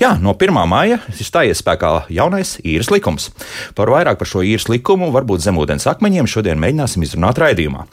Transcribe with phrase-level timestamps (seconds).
[0.00, 0.56] Jā, no 1.
[0.64, 3.26] maija ir stājies spēkā jaunais īres likums.
[3.76, 7.84] Par vairāk par šo īres likumu, varbūt zemūdens akmeņiem, šodien mēģināsim izrunāt raidījumā.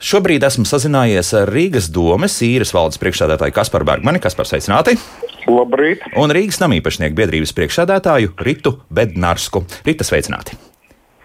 [0.00, 4.24] Šobrīd esmu sazinājies ar Rīgas domes īres valdes priekšsēdētāju Kasparu Bergmani.
[4.24, 4.96] Kaspar, sveicināti!
[5.44, 6.08] Labrīt!
[6.16, 9.66] Un Rīgas namīpašnieku biedrības priekšsēdētāju Ritu Bednarsku.
[9.84, 10.71] Rita, sveicināti!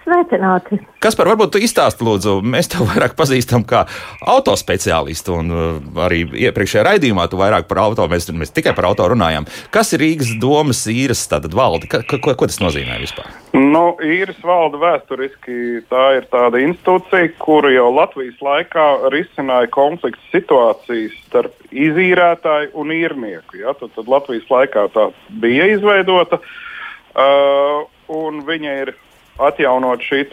[0.08, 0.78] Sveicināti!
[1.04, 3.82] Kas par varbūt izstāst, lūdzu, mēs tev vairāk pazīstam kā
[4.24, 5.64] autospeciālistu, un uh,
[6.06, 9.50] arī iepriekšējā raidījumā tu vairāk par auto, mēs, mēs tikai par auto runājām.
[9.74, 11.90] Kas ir Rīgas domas īres valde?
[11.92, 13.28] Ka, ko, ko tas nozīmē vispār?
[13.52, 21.18] Nu, īres valde vēsturiski tā ir tāda institūcija, kura jau Latvijas laikā risināja konflikts situācijas
[21.26, 23.60] starp izīrētāju un īrnieku.
[23.60, 23.76] Ja?
[23.76, 25.10] Tad, tad Latvijas laikā tā
[25.44, 28.94] bija izveidota, uh, un viņa ir
[29.38, 30.24] atjaunot šī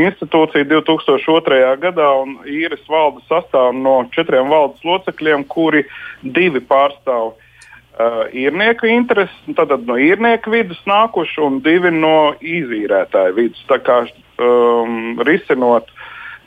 [0.00, 1.60] institūcija 2002.
[1.82, 5.84] gadā, un īres valde sastāv no četriem valdes locekļiem, kuri
[6.22, 13.62] divi pārstāv uh, īrnieku intereses, tātad no īrnieku vidus nākuši, un divi no izīrētāju vidus.
[13.70, 15.90] Tā kā um, risinot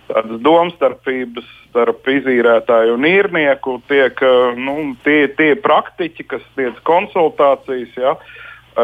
[0.09, 7.95] tādas domstarpības starp izīrētāju un īrnieku, tiek uh, nu, tie, tie praktiķi, kas sniedz konsultācijas,
[7.97, 8.17] ja,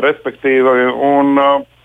[0.06, 0.88] respektīvi.
[0.96, 1.76] Un, uh,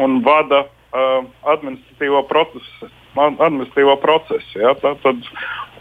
[0.00, 2.90] un vada uh, administratīvo procesu.
[3.16, 5.22] Administratīvo procesu ja, tā, tad,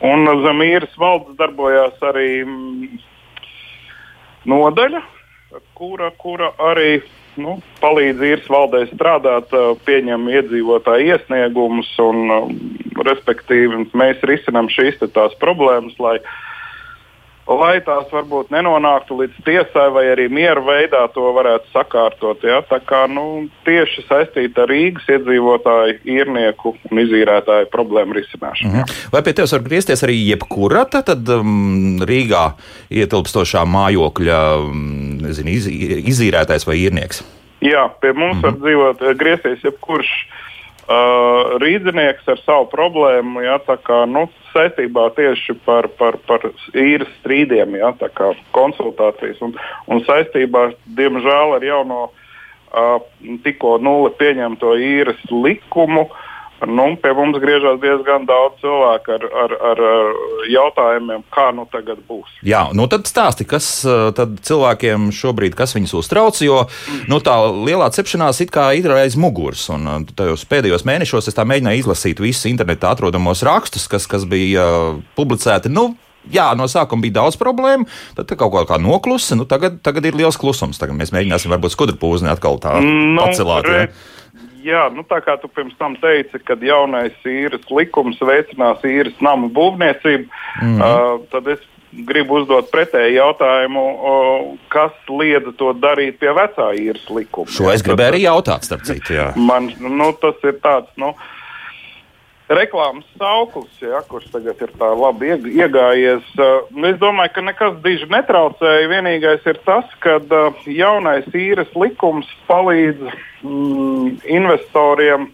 [0.07, 3.01] un zem īres valdes darbojās arī mm,
[4.47, 5.01] nodaļa,
[5.75, 7.01] kura, kura arī
[7.35, 12.49] nu, palīdz īres valdē strādāt, uh, pieņem iedzīvotāju iesniegumus un, uh,
[13.03, 15.03] respektīvi, mēs risinām šīs
[15.43, 16.35] problēmas, lai uh,
[17.47, 22.43] lai tās varbūt nenonāktu līdz tiesai, vai arī miera veidā to varētu sakārtot.
[22.45, 22.61] Ja?
[22.65, 28.71] Tā kā nu, tieši saistīta ar Rīgas iedzīvotāju, īrnieku un izīrētāju problēmu risināšanu.
[28.71, 29.11] Mm -hmm.
[29.13, 32.51] Vai pie tevis var griezties arī jebkura tad, um, Rīgā
[32.89, 35.67] ietilpstošā mājokļa um, nezinu, iz,
[36.13, 37.23] izīrētājs vai īrnieks?
[37.61, 38.43] Jā, pie mums mm -hmm.
[38.43, 40.44] var dzīvot, griezties jebkurš uh,
[41.61, 43.41] rīznieks ar savu problēmu.
[43.45, 47.93] Ja, kā, nu, saistībā tieši par, par, par īres strīdiem, ja,
[48.55, 49.55] konsultācijas un,
[49.87, 53.01] un saistībā, diemžēl, ar jauno uh,
[53.43, 56.05] tikko nulli pieņemto īres likumu.
[56.09, 56.21] Uh,
[56.63, 59.81] Nu, pie mums griežas diezgan daudz cilvēku ar, ar, ar
[60.47, 62.31] jautājumiem, kā nu tagad būs.
[62.47, 63.67] Jā, nu tad stāsti, kas
[64.15, 66.63] tad cilvēkiem šobrīd, kas viņus uztrauc, jo
[67.11, 69.67] nu, tā lielā cepšanās it kā ir aiz muguras.
[69.73, 74.65] Un tajos pēdējos mēnešos es tā mēģināju izlasīt visus internetā atrodamos rakstus, kas, kas bija
[74.65, 75.73] uh, publicēti.
[75.75, 75.89] Nu,
[76.31, 77.87] jā, no sākuma bija daudz problēmu,
[78.17, 79.37] tad kaut kā noklusa.
[79.37, 80.79] Nu, tagad, tagad ir liels klusums.
[80.81, 83.67] Tagad mēs mēģināsim varbūt skudrpūzni atkal tā nu, pacelāt.
[83.67, 83.87] Re...
[83.87, 84.13] Ja?
[84.65, 89.51] Jā, nu, tā kā tu pirms tam teici, ka jaunais īres likums veicinās īres namu
[89.53, 90.81] būvniecību, mm -hmm.
[90.81, 91.61] uh, tad es
[92.07, 97.51] gribu uzdot pretēju jautājumu, uh, kas liedza to darīt pie vecā īres likuma.
[97.51, 99.13] Šo es gribēju arī jautāt, starp citu.
[99.35, 100.89] Man, nu, tas ir tāds.
[100.97, 101.13] Nu,
[102.49, 106.27] reklāmas sauklis, ja, kurš tagad ir tā labi iegājies.
[106.37, 108.89] Uh, es domāju, ka nekas diži netraucēja.
[108.91, 113.01] Vienīgais ir tas, ka uh, jaunais īres likums palīdz
[113.41, 115.29] mm, investoriem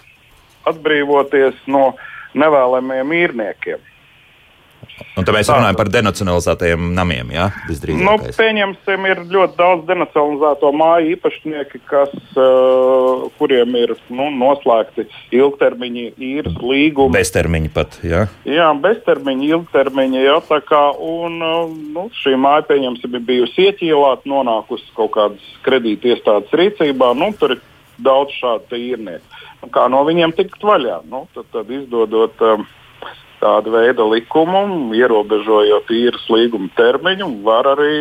[0.70, 1.92] atbrīvoties no
[2.38, 3.91] nevēlamiem īrniekiem.
[5.18, 7.32] Un tad mēs runājam par denacionalizētajiem namiem.
[7.36, 7.50] Ja?
[8.00, 15.08] Nu, pieņemsim, ir ļoti daudz denacionalizēto māju īpašnieki, kas, uh, kuriem ir nu, noslēgti
[15.38, 17.16] ilgtermiņa īres līgumi.
[17.18, 18.00] Beztermiņa pat.
[18.08, 18.26] Ja?
[18.48, 20.24] Jā, beztermiņa, ilgtermiņa.
[20.28, 26.14] Jā, kā, un, uh, nu, šī māja, pieņemsim, ir bijusi ieķīlāta, nonākusi kaut kādas kredīta
[26.16, 27.14] iestādes rīcībā.
[27.18, 27.66] Nu, tur ir
[28.02, 29.42] daudz šādu īrnieku.
[29.62, 31.02] Nu, kā no viņiem tikt vaļā?
[31.10, 32.40] Nu, tad, tad izdodot.
[32.42, 32.66] Um,
[33.42, 37.94] tāda veida likumu, ierobežojot īres līguma termiņu, var arī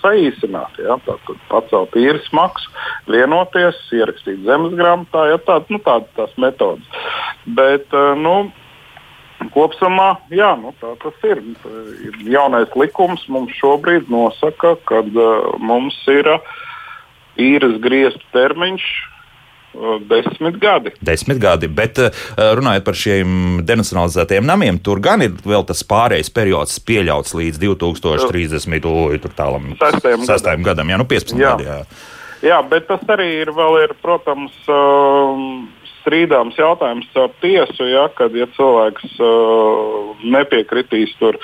[0.00, 0.78] saīsināt.
[0.80, 0.98] Ja?
[1.06, 2.70] Tātad pacelt īres maksu,
[3.10, 5.40] vienoties, ierakstīt zemes grāmatā, ja?
[5.42, 7.06] tādas nu, tād, tās metodas.
[7.46, 8.52] Bet, eh, nu,
[9.52, 11.40] Kopumā, jā, nu, tā tas ir.
[12.30, 16.52] Jaunais likums mums šobrīd nosaka, ka uh, mums ir uh,
[17.42, 18.86] īres griestu termiņš
[20.08, 20.92] Desmit gadi.
[21.00, 22.22] Desmit gadi, bet eh,
[22.58, 29.30] runājot par šiem denacionalizētajiem namiem, tur gan ir vēl tas pārējais periods pieļauts līdz 2030.
[29.36, 31.54] tālam sastajam gadam, jā, nu 15 jā.
[31.54, 31.68] gadi.
[31.70, 31.78] Jā.
[32.52, 35.70] jā, bet tas arī ir, vēl ir, protams, um,
[36.02, 39.18] strīdāms jautājums caur tiesu, ja, kad ja cilvēks
[40.34, 41.38] nepiekritīs tur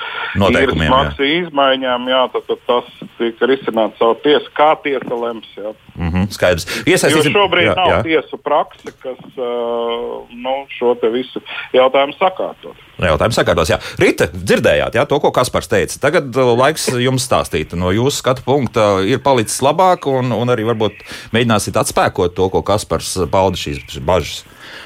[0.49, 5.49] īres maksas izmaiņām, jā, tad, tad tas tika risināts caur tiesu, kā tiesa lems.
[5.57, 5.73] Jā.
[5.99, 6.65] Mm -hmm, skaidrs.
[6.87, 7.33] Iesaistīsim...
[7.33, 8.03] Jo šobrīd jā, nav jā.
[8.03, 11.41] tiesu prakse, kas uh, nu, šo visu
[11.75, 12.77] jautājumu sakārtot.
[12.99, 13.69] Jautājums sakārtos.
[13.69, 13.79] Jā.
[13.99, 15.99] Rīta, dzirdējāt jā, to, ko Kaspars teica.
[15.99, 17.75] Tagad uh, laiks jums stāstīt.
[17.75, 21.03] No jūsu skatu punkta ir palicis labāk, un, un arī varbūt
[21.35, 24.45] mēģināsiet atspēkot to, ko Kaspars pauda šīs bažas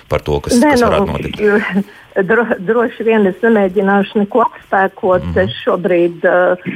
[0.10, 1.38] par to, kas, ne, kas nu, varētu notikt.
[2.30, 5.24] Dro, droši vien es nemēģināšu neko apspēkot.
[5.32, 5.38] Mm.
[5.42, 6.68] Es šobrīd uh,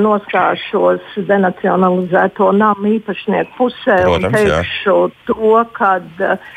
[0.00, 5.12] noskāšos denacionalizēto namu īpašnieku pusē Protams, un teikšu jā.
[5.28, 6.50] to, ka uh,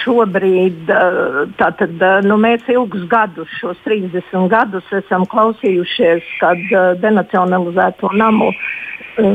[0.00, 6.92] šobrīd uh, tātad, uh, nu, mēs ilgus gadus, šos 30 gadus, esam klausījušies, kad uh,
[6.98, 8.50] denacionalizēto namu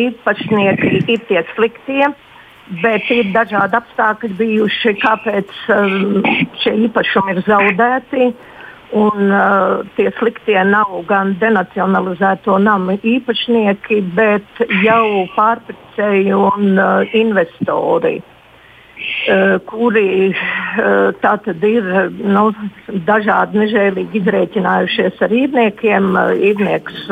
[0.00, 2.06] īpašnieki ir tie sliktie
[2.82, 6.20] bet ir dažādi apstākļi bijuši, kāpēc um,
[6.62, 8.30] šie īpašumi ir zaudēti.
[8.96, 18.20] Un, uh, tie sliktie nav gan denacionalizēto namu īpašnieki, bet jau pārpircēji un uh, investori,
[18.20, 18.35] uh,
[19.68, 22.44] kuri uh, tātad ir nu,
[23.08, 26.12] dažādi nežēlīgi izrēķinājušies ar īrniekiem.
[26.14, 27.10] Uh, īrnieks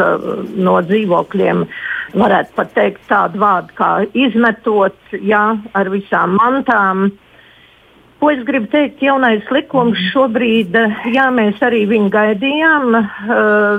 [0.56, 1.66] no dzīvokļiem
[2.14, 5.44] varētu pat teikt tādu vārdu kā izmetot, jā,
[5.74, 7.10] ar visām mantām.
[8.22, 10.76] Ko es gribu teikt, jaunais likums šobrīd,
[11.12, 12.94] jā, mēs arī viņu gaidījām.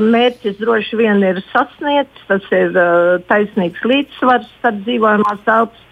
[0.04, 2.75] Mērķis droši vien ir sasniegts, tas ir
[3.31, 5.85] taisnīgs līdzsvars starp dzīvojamās telpas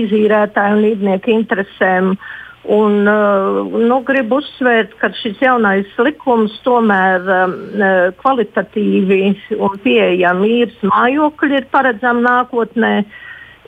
[0.00, 2.14] izīrētāju un līdnieku interesēm.
[2.62, 7.56] Un, uh, nu, gribu uzsvērt, ka šis jaunais likums tomēr uh,
[8.20, 9.18] kvalitatīvi
[9.58, 12.92] un pieejami īres mājokļi ir paredzami nākotnē.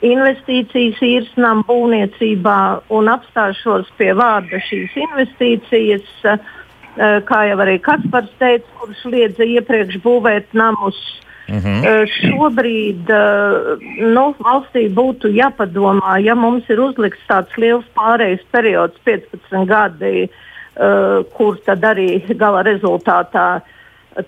[0.05, 2.59] Investīcijas īres nama būvniecībā
[2.95, 9.99] un apstāšos pie vārda šīs investīcijas, uh, kā jau arī Kaspars teica, kurš liedza iepriekš
[10.07, 11.03] būvēt namus
[11.47, 12.07] Mm -hmm.
[12.09, 13.09] Šobrīd
[14.15, 20.29] nu, valstī būtu jāpadomā, ja mums ir uzlikts tāds liels pārejas periods, 15 gadi,
[21.37, 23.61] kur tad arī gala rezultātā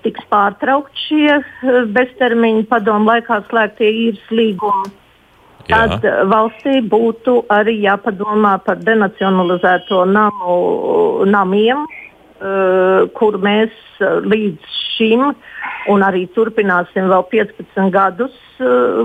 [0.03, 1.43] tiks pārtraukt šie
[1.87, 4.91] beztermiņa padomu laikā slēgtie īres līgumi.
[5.67, 6.23] Tad Jā.
[6.23, 12.06] valstī būtu arī jāpadomā par denacionalizēto namu, namiem, uh,
[13.17, 15.23] kur mēs līdz šim
[15.91, 19.01] un arī turpināsim vēl 15 gadus uh,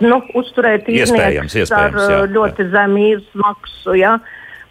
[0.00, 2.70] nu, uzturēt īstenības ar jā, uh, ļoti jā.
[2.74, 3.96] zemu īres maksu.
[3.98, 4.16] Ja?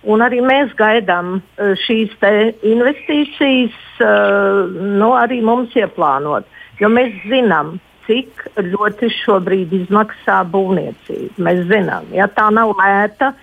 [0.10, 2.16] Un arī mēs gaidām uh, šīs
[2.64, 6.48] investīcijas, nu, arī mums ieplānot.
[6.80, 7.76] Jo mēs zinām,
[8.08, 11.36] cik ļoti šobrīd izmaksā būvniecība.
[11.46, 13.34] Mēs zinām, ja tā nav lēta.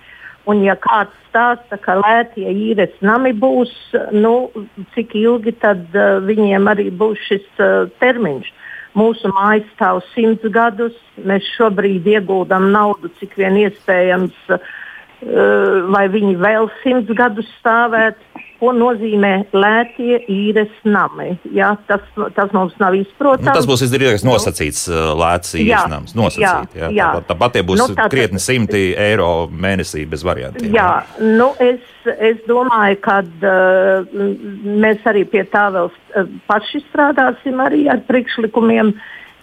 [0.47, 3.73] Un, ja kāds stāsta, ka lētie īres nami būs,
[4.15, 4.47] nu,
[4.95, 8.53] cik ilgi tad uh, viņiem arī būs šis uh, termiņš.
[8.97, 10.95] Mūsu mājas stāv simts gadus,
[11.27, 14.71] mēs šobrīd ieguldam naudu, cik vien iespējams, uh,
[15.91, 21.35] lai viņi vēl simts gadus stāvētu ko nozīmē lētie īres nami.
[21.55, 22.03] Ja, tas,
[22.35, 23.45] tas mums nav izprotams.
[23.45, 26.15] Nu, tas būs izdarīts nosacīts uh, lēts īres nams.
[26.17, 26.91] Nosacīt, jā, jā.
[26.97, 27.09] Jā.
[27.29, 30.73] Tāpat tie būs nu, tā, krietni simti eiro mēnesī bez variantiem.
[30.75, 31.29] Jā, jā.
[31.37, 31.83] Nu, es,
[32.17, 34.19] es domāju, ka uh,
[34.65, 38.95] mēs arī pie tā vēl uh, paši strādāsim arī ar priekšlikumiem,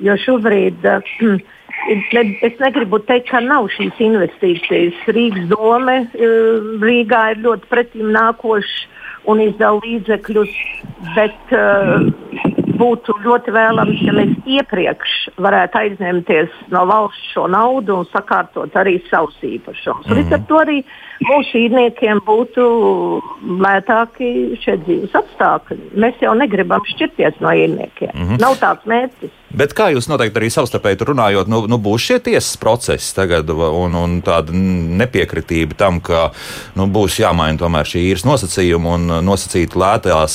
[0.05, 0.83] jo šobrīd.
[0.85, 1.43] Uh,
[1.85, 5.05] Es negribu teikt, ka nav šīs investīcijas.
[5.13, 8.93] Rīgas doma uh, Rīgā ir ļoti pretim nākoša
[9.29, 10.57] un izdala līdzekļus,
[11.17, 12.07] bet uh,
[12.79, 18.99] būtu ļoti vēlams, ja mēs iepriekš varētu aizņemties no valsts šo naudu un sakārtot arī
[19.11, 20.09] savus īpašumus.
[20.09, 20.19] Mm.
[20.19, 20.81] Līdz ar to arī
[21.29, 22.67] mūsu īrniekiem būtu
[23.65, 24.33] lētāki
[24.65, 25.95] šie dzīves apstākļi.
[26.05, 28.13] Mēs jau negribam šķirties no īrniekiem.
[28.13, 28.37] Mm.
[28.43, 29.41] Nav tāds mērķis.
[29.55, 33.95] Bet kā jūs noteikti arī savstarpēji runājot, nu, nu būs šie tiesas procesi tagad un,
[33.99, 36.27] un tāda nepiekritība tam, ka
[36.79, 40.35] nu, būs jāmaina tomēr šī īres nosacījuma un nosacīt lētās,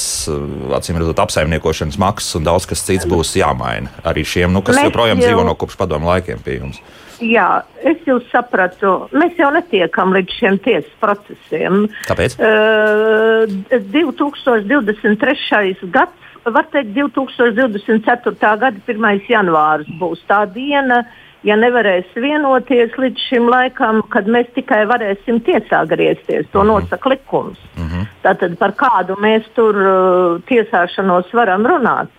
[0.80, 4.90] acīm redzot, apsaimniekošanas maksas un daudz kas cits būs jāmaina arī šiem, nu, kas Mēs
[4.90, 5.28] joprojām jau...
[5.28, 6.80] dzīvo no kopš padomu laikiem pie jums.
[7.20, 9.10] Jā, es jau sapratu.
[9.12, 11.90] Mēs jau netiekam līdz šiem tiesas procesiem.
[12.08, 12.38] Kāpēc?
[12.40, 13.44] Uh,
[13.92, 15.76] 2023.
[15.92, 18.36] gads, var teikt, 2024.
[18.41, 19.25] gada 1.
[19.29, 21.03] janvārs būs tā diena,
[21.48, 26.48] ja nevarēs vienoties līdz šim laikam, kad mēs tikai varēsim tiesā griezties.
[26.53, 26.72] To mhm.
[26.74, 27.60] nosaka likums.
[27.75, 27.89] Uh mhm.
[27.96, 28.08] -huh.
[28.24, 32.10] Tātad par kādu mēs tur uh, tiesāšanos varam runāt.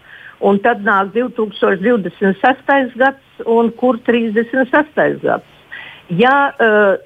[0.40, 2.96] Un tad nāk 2026.
[2.96, 5.20] gads, un kur 36.
[5.22, 5.44] gads.
[6.10, 6.50] Ja,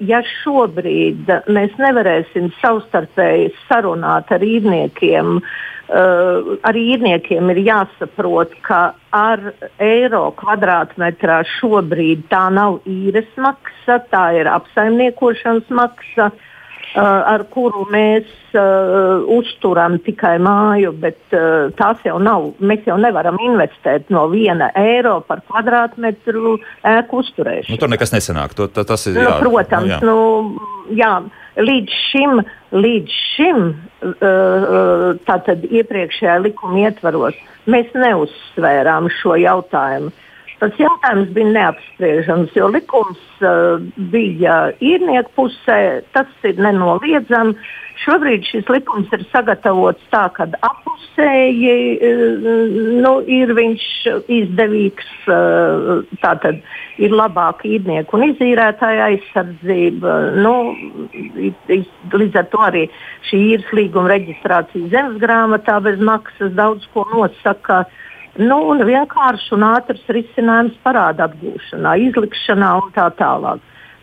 [0.01, 5.41] ja šobrīd mēs nevarēsim savstarpēji sarunāt ar īrniekiem,
[5.85, 9.43] arī īrniekiem ir jāsaprot, ka ar
[9.77, 16.31] eiro kvadrātmetrā šobrīd tā nav īres maksa, tā ir apsaimniekošanas maksa.
[16.33, 16.51] Uh,
[16.95, 22.45] Uh, ar kuru mēs uh, uzturam tikai māju, bet uh, tās jau nav.
[22.63, 26.53] Mēs jau nevaram investēt no viena eiro par kvadrātmetru
[26.87, 27.75] ēku uzturēšanu.
[27.75, 28.55] Nu, tur nekas nesanāk.
[28.55, 29.99] To, tas ir, nu, jā, protams, nu, jā.
[30.07, 31.11] Nu, jā,
[31.67, 32.39] līdz šim,
[32.79, 33.94] līdz šim uh,
[35.25, 40.11] tātad iepriekšējā likuma ietvaros mēs neuzsvērām šo jautājumu.
[40.65, 43.75] Tas jautājums bija neapspriežams, jo likums uh,
[44.09, 45.79] bija īrnieku pusē,
[46.15, 47.53] tas ir nenoliedzami.
[48.01, 53.85] Šobrīd šis likums ir sagatavots tā, ka apusēji uh, nu, ir viņš
[54.39, 56.63] izdevīgs, uh, tātad
[56.97, 60.15] ir labāka īrnieku un izīrētāja aizsardzība.
[60.41, 60.55] Nu,
[61.13, 62.87] līdz ar to arī
[63.29, 67.83] šī īres līguma reģistrācija zemes grāmatā bez maksas daudz ko nosaka.
[67.85, 68.01] Uh,
[68.35, 73.61] Nu, un vienkārši un ātrs risinājums parāda atgūšanā, izlikšanā un tā tālāk.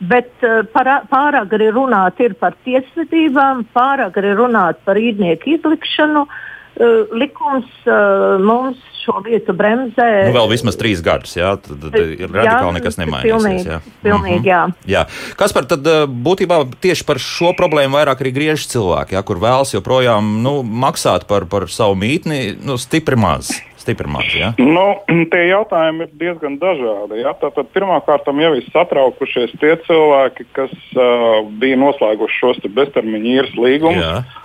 [0.09, 6.25] Bet uh, pārāk arī runāt par tiesvedībām, pārāk arī runāt par īrnieku izlikšanu.
[6.73, 10.07] Uh, likums uh, mums šo lietu bremzē.
[10.31, 13.29] Nu, vēl vismaz trīs gadus, jā, tad, tad ir radikāli jā, nekas nemainīsies.
[13.29, 13.79] Pilnīgi, jā.
[14.01, 14.87] pilnīgi mm -hmm.
[14.89, 15.03] jā.
[15.03, 15.35] jā.
[15.37, 19.75] Kas par tad būtībā tieši par šo problēmu vairāk arī griež cilvēki, jā, kur vēlas
[19.75, 23.53] joprojām nu, maksāt par, par savu mītni nu, stipri maz?
[23.83, 24.29] Stipri maz.
[24.37, 24.53] Ja?
[24.61, 24.85] Nu,
[25.33, 27.23] tie jautājumi ir diezgan dažādi.
[27.23, 27.35] Ja?
[27.39, 34.39] Tātad pirmkārt jau ir satraukušies tie cilvēki, kas uh, bija noslēguši šos beztermiņa īres līgumus.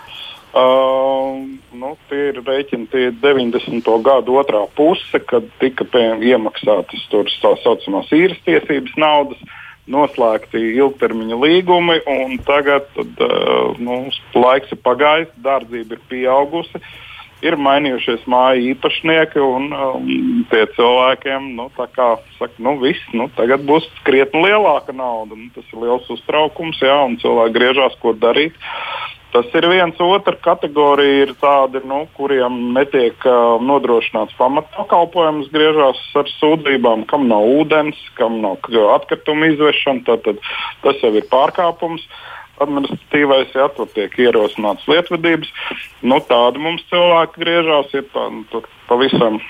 [0.58, 1.44] Uh,
[1.78, 3.86] nu, tie ir rēķini tie 90.
[4.02, 5.86] gada otrā puse, kad tika
[6.18, 9.42] iemaksātas tur tā saucamās īres tiesības naudas,
[9.88, 16.82] noslēgti ilgtermiņa līgumi, un tagad tad, uh, nu, laiks ir pagājis, dārdzība ir pieaugusi.
[16.82, 16.96] Uh,
[17.46, 20.08] ir mainījušies māju īpašnieki, un um,
[20.52, 25.38] tie cilvēkiem, nu, tā kā saka, nu, viss, nu, tagad būs krietni lielāka nauda.
[25.38, 28.58] Nu, tas ir liels uztraukums, jā, un cilvēki griežās, ko darīt.
[29.36, 36.32] Tas ir viens, otra kategorija ir tādi, nu, kuriem netiek uh, nodrošināts pamatpakalpojums, griežās ar
[36.40, 38.64] sūdzībām, kam nav ūdens, kam nav
[38.96, 40.06] atkrituma izvešana.
[40.08, 40.42] Tad, tad
[40.86, 42.08] tas jau ir pārkāpums.
[42.08, 45.54] Uh, administratīvais, ja tur tiek ierosināts lietvedības.
[46.02, 49.42] Nu, tādi mums cilvēki griežās, ir tā, nu, pavisam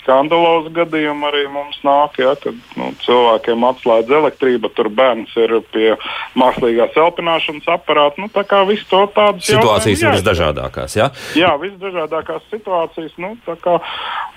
[0.00, 5.92] skandalozi gadījumi arī mums nāk, ja, kad nu, cilvēkiem atslēdz elektrība, tur bērns ir pie
[6.40, 8.20] mākslīgās elpināšanas aparāta.
[8.22, 10.96] Nu, tā kā viss to tādas situācijas ir visdažādākās.
[10.98, 11.10] Ja?
[11.38, 13.14] Jā, visdažādākās situācijas.
[13.20, 13.76] Nu, kā,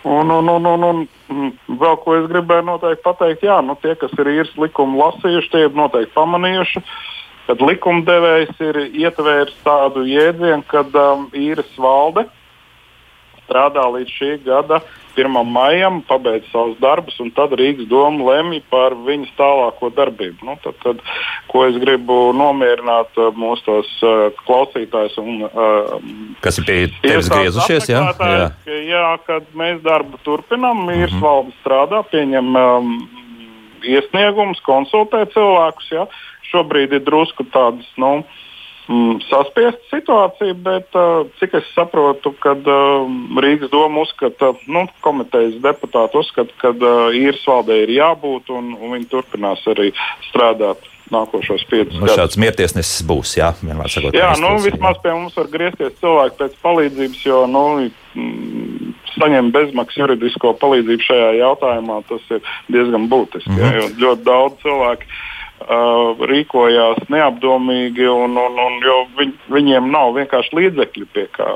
[0.03, 4.13] un, un, un, un, un, vēl ko es gribēju noteikti pateikt, jā, nu, tie, kas
[4.20, 6.84] ir īres likumu lasījuši, tie ir noteikti pamanījuši.
[6.84, 7.01] Uh,
[7.48, 12.28] kad likumdevējs ir ietvērs tādu jēdzienu, ka um, īres valde
[13.44, 14.80] strādā līdz šī gada
[15.14, 15.30] 1.
[15.46, 20.48] maijam, pabeidz savus darbus, un tad Rīgas doma lemj par viņas tālāko darbību.
[20.48, 21.04] Nu, tad, tad,
[21.52, 25.98] ko es gribu nomierināt uh, mūsu tos, uh, klausītājus un uh,
[26.42, 27.92] kas ir pie tevis griezušies?
[27.94, 28.80] Jā, jā.
[28.90, 31.28] jā, kad mēs darbu turpinām, īres mm -hmm.
[31.28, 32.96] valde strādā, pieņem um,
[33.84, 35.92] iesniegumus, konsultē cilvēkus.
[35.94, 36.08] Jā
[36.54, 37.88] šobrīd ir drusku tādas.
[38.00, 38.22] Nu,
[38.88, 43.10] mm, saspiesta situācija, bet uh, cik es saprotu, kad uh,
[43.44, 48.98] Rīgas doma uzskata, nu, komitejas deputāti uzskata, ka uh, īres valdē ir jābūt un, un
[48.98, 49.92] viņi turpinās arī
[50.30, 50.90] strādāt.
[51.12, 52.16] Nākošos piecus nu, gadus.
[52.16, 53.36] Šāds miertiesnesis būs.
[53.36, 57.64] Jā, vienmēr sakot, jā nu, vismaz pie mums var griezties cilvēki pēc palīdzības, jo nu,
[58.16, 62.42] mm, saņemt bezmaksas juridisko palīdzību šajā jautājumā tas ir
[62.72, 63.52] diezgan būtiski.
[63.52, 63.80] Mm -hmm.
[63.82, 70.56] jā, ļoti daudz cilvēku uh, rīkojās neapdomīgi, un, un, un, jo viņ, viņiem nav vienkārši
[70.60, 71.50] līdzekļi, pie kā,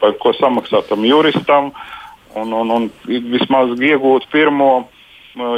[0.00, 1.72] par ko samaksāt tam juristam,
[2.38, 4.86] un, un, un vismaz iegūt pirmo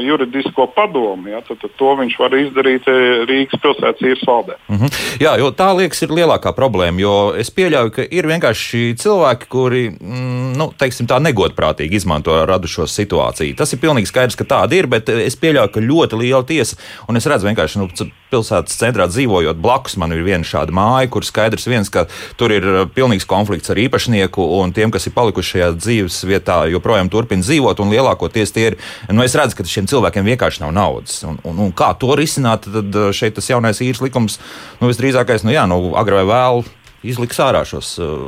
[0.05, 1.31] juridisko padomu.
[1.33, 4.57] Ja, tad, tad to viņš var izdarīt uh, Rīgas pilsētas īres valdē.
[4.69, 5.01] Mm -hmm.
[5.21, 7.01] Jā, jo tā liekas, ir lielākā problēma.
[7.01, 12.87] Jo es pieļauju, ka ir vienkārši cilvēki, kuri mm, nu, teiksim, tā negodprātīgi izmanto radušo
[12.87, 13.57] situāciju.
[13.57, 16.77] Tas ir pilnīgi skaidrs, ka tāda ir, bet es pieļauju, ka ļoti liela tiesa,
[17.09, 17.89] un es redzu vienkārši nu,
[18.31, 22.07] pilsētas centrā dzīvojot blakus, man ir viena šāda māja, kur skaidrs viens, ka
[22.41, 26.63] tur ir uh, pilnīgs konflikts ar īpašnieku, un tiem, kas ir palikuši šajā dzīves vietā,
[26.71, 28.79] joprojām turpina dzīvot, un lielākoties tie ir,
[29.11, 31.21] nu, es redzu, ka šiem cilvēkiem vienkārši nav naudas.
[31.29, 34.39] Un, un, un kā to risināt, tad uh, šeit tas jaunais īres likums
[34.81, 36.69] nu, visdrīzākais, nu jā, nu, agrāk vai vēlu.
[37.01, 38.27] Izliks ārā šos uh,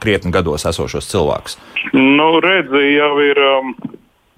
[0.00, 1.58] krietni gados esošos cilvēkus.
[1.92, 3.74] Nu, redzi, jau ir um,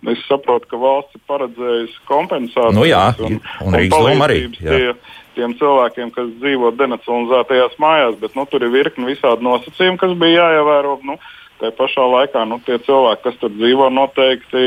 [0.09, 2.73] Es saprotu, ka valsts ir paredzējusi kompensāciju.
[2.73, 4.39] Nu jā, un, un Rīgas doma arī.
[4.57, 4.95] Tie,
[5.37, 10.47] tiem cilvēkiem, kas dzīvo denacionalizētajās mājās, bet nu, tur ir virkni visādi nosacījumi, kas bija
[10.47, 10.97] jāievēro.
[11.05, 11.19] Nu,
[11.61, 14.63] Tā pašā laikā nu, tie cilvēki, kas tur dzīvo, noteikti,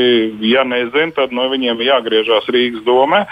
[0.46, 3.24] ja nezina, tad nu, viņiem jāgriežas Rīgas domē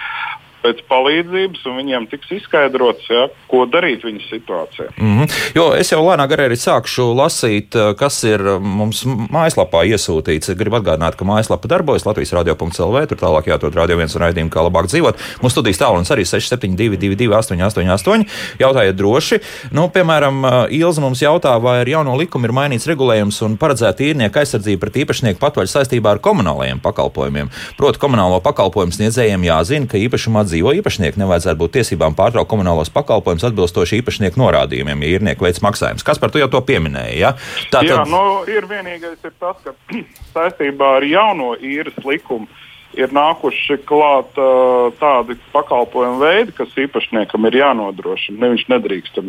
[0.62, 4.88] pēc palīdzības, un viņiem tiks izskaidrots, ja, ko darīt viņas situācijā.
[4.96, 5.40] Mm -hmm.
[5.54, 10.54] Jo es jau lēnāk arī sākšu lasīt, eh, kas ir eh, mums mājaslapā iesūtīts.
[10.56, 13.06] Gribu atgādināt, ka mājaslapa darbojas Latvijas radio.clv.
[13.06, 15.18] Tur tālāk jāatrod radio viens un raidījumu, kā labāk dzīvot.
[15.42, 18.26] Mūsu studijas tālrunis arī 6722, 888.
[18.58, 19.40] Jautājiet droši.
[19.72, 24.00] Nu, piemēram, eh, Ilza mums jautā, vai ar jauno likumu ir mainīts regulējums un paredzēta
[24.00, 27.50] īrnieka aizsardzība pret īpašnieku patvaļu saistībā ar komunālajiem pakalpojumiem.
[27.76, 33.48] Proti, komunālo pakalpojumu sniedzējiem jāzina, ka īpašumā dzīvo īpašnieki, nevajadzētu būt tiesībām pārtraukt komunālos pakalpojumus
[33.48, 36.04] atbilstoši īpašnieku norādījumiem, ja īrnieku veids maksājums.
[36.06, 37.16] Kas par to jau to pieminēja?
[37.18, 37.34] Ja?
[37.72, 37.90] Tā tad...
[37.90, 39.74] Jā, nu, ir vienīgais ir tas, ka
[40.36, 42.50] saistībā ar jauno īres likumu
[42.98, 48.38] ir nākuši klāt uh, tādi pakalpojumu veidi, kas īpašniekam ir jānodrošina.
[48.42, 49.20] Ne, viņš nedrīkst.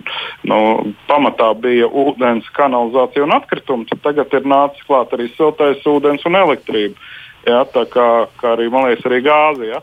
[0.50, 0.60] Nu,
[1.08, 3.88] pamatā bija ūdens, kanalizācija un atkritumi.
[4.04, 7.12] Tagad ir nācis klāt arī siltais ūdens un elektrība.
[7.48, 9.72] Ja, tā kā, kā arī, man liekas, arī gāzi.
[9.74, 9.82] Ja.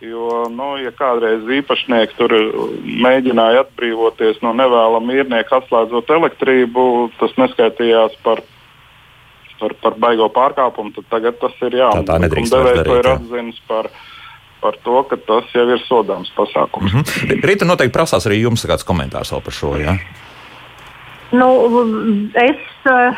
[0.00, 2.32] Jo, nu, ja kādreiz īpašnieks tur
[2.84, 6.84] mēģināja atbrīvoties no nevēlama īrnieka, atslēdzot elektrību,
[7.16, 8.42] tas neskaitījās par,
[9.62, 11.88] par, par baigo pārkāpumu, tad tagad tas ir jā.
[11.96, 13.88] Tā, tā nedrīkst devējs to ir atzinis par,
[14.60, 16.92] par to, ka tas jau ir sodāms pasākums.
[16.92, 17.48] Mm -hmm.
[17.48, 19.78] Rīta noteikti prasās arī jums kāds komentārs vēl par šo.
[19.80, 19.96] Ja?
[21.30, 21.48] Nu,
[22.32, 23.14] es, eh,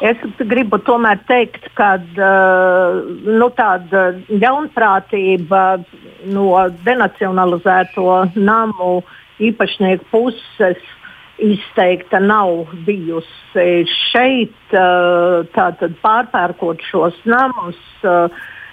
[0.00, 0.16] es
[0.48, 5.64] gribu tomēr teikt, ka eh, nu, tāda ļaunprātība
[6.32, 6.46] no
[6.86, 8.06] denacionalizēto
[8.40, 9.02] namu
[9.36, 10.80] īpašnieku puses
[11.36, 13.84] izteikta nav bijusi.
[14.08, 17.82] Šeit, eh, tātad pārpērkot šos namus,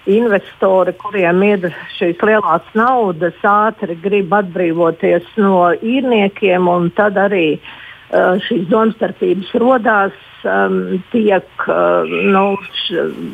[0.08, 7.72] investori, kuriem ir šīs lielās naudas, ātri grib atbrīvoties no īrniekiem un tad arī uh,
[8.13, 12.44] šīs domstarpības rodās, um, tiek uh, nu,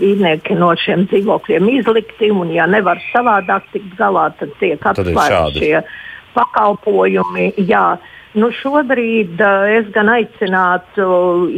[0.06, 5.84] īrnieki no šiem dzīvokļiem izlikti, un, ja nevar savādāk tikt galā, tad tiek atklāti šie
[6.36, 7.51] pakalpojumi.
[7.67, 7.97] Jā.
[8.39, 11.10] Nu, šobrīd uh, es gan aicinātu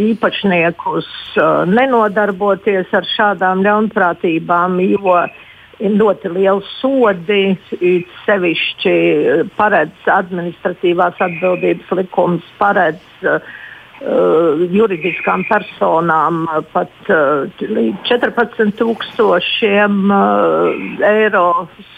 [0.09, 5.41] īpašniekus uh, nenodarboties ar šādām ļaunprātībām, jo uh,
[5.81, 7.41] ir ļoti lieli sodi,
[8.25, 13.41] sevišķi eh, paredz administratīvās atbildības likums, paredz uh,
[14.73, 18.77] juridiskām personām pat uh, līdz 14,000
[20.11, 20.69] uh,
[21.11, 21.47] eiro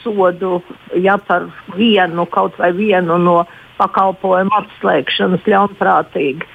[0.01, 0.57] sodu,
[0.95, 3.37] ja par vienu, kaut vai vienu no
[3.79, 6.47] pakalpojumu atslēgšanas ļaunprātīgi.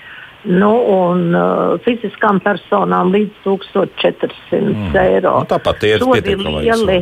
[0.47, 4.93] Nu, un uh, fiziskām personām līdz 1400 mm.
[5.01, 5.33] eiro.
[5.43, 7.01] Nu, tāpat ir sodi lieli.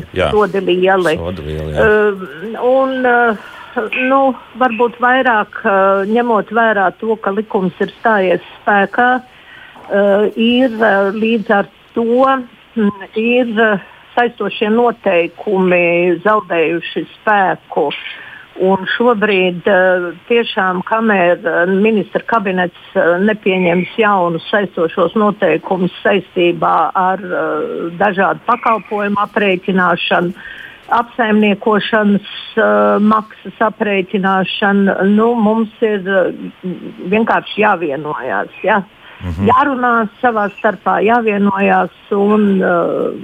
[1.45, 1.77] Lieli.
[1.77, 2.25] Uh,
[2.65, 4.21] un, uh, nu,
[4.57, 11.53] varbūt vairāk uh, ņemot vērā to, ka likums ir stājies spēkā, uh, ir uh, līdz
[11.59, 13.85] ar to mm, ir, uh,
[14.17, 17.91] saistošie noteikumi zaudējuši spēku.
[17.93, 18.26] Uh,
[18.57, 27.21] Un šobrīd uh, tiešām, kamēr uh, ministra kabinets uh, nepieņems jaunus saistošos noteikumus saistībā ar
[28.01, 30.33] dažādu pakalpojumu aprēķināšanu,
[30.97, 32.33] apsaimniekošanas
[33.03, 36.07] maksas aprēķināšanu, nu, mums ir
[37.13, 38.61] vienkārši jāvienojās.
[38.65, 38.81] Ja?
[39.17, 39.49] Mm -hmm.
[39.49, 43.15] Jārunā savā starpā, jāvienojās un uh,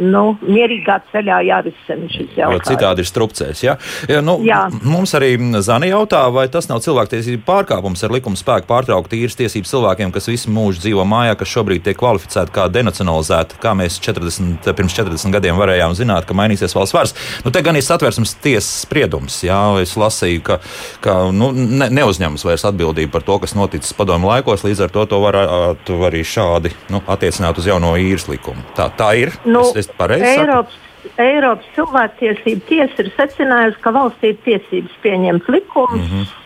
[0.00, 2.68] nu, mierīgā ceļā jārisina šis jautājums.
[2.68, 3.62] Citādi ir strupcēs.
[3.64, 3.76] Ja?
[4.08, 4.68] Ja, nu, Jā.
[4.82, 9.70] Mums arī Zani jautā, vai tas nav cilvēktiesību pārkāpums ar likuma spēku pārtraukt īres tiesības
[9.70, 14.72] cilvēkiem, kas visu mūžu dzīvo mājā, kas šobrīd tiek kvalificēti kā denacionalizēti, kā mēs 40,
[14.72, 17.14] pirms 40 gadiem varējām zināt, ka mainīsies valsts varas.
[17.44, 19.42] Nu, te gan ir satversmes tiesas spriedums.
[19.44, 20.58] Jā, es lasīju, ka,
[21.00, 25.06] ka nu, ne, neuzņemas vairs atbildību par to, kas noticis padomu laikos, līdz ar to
[25.06, 28.62] to var varētu arī šādi nu, attiecināt uz jauno īres likumu.
[28.76, 29.34] Tā, tā ir.
[29.44, 30.78] Nu, es, es Eiropas,
[31.20, 36.00] Eiropas cilvēktiesība tiesa ir secinājusi, ka valstī ir tiesības pieņemt likumus.
[36.00, 36.40] Mm -hmm.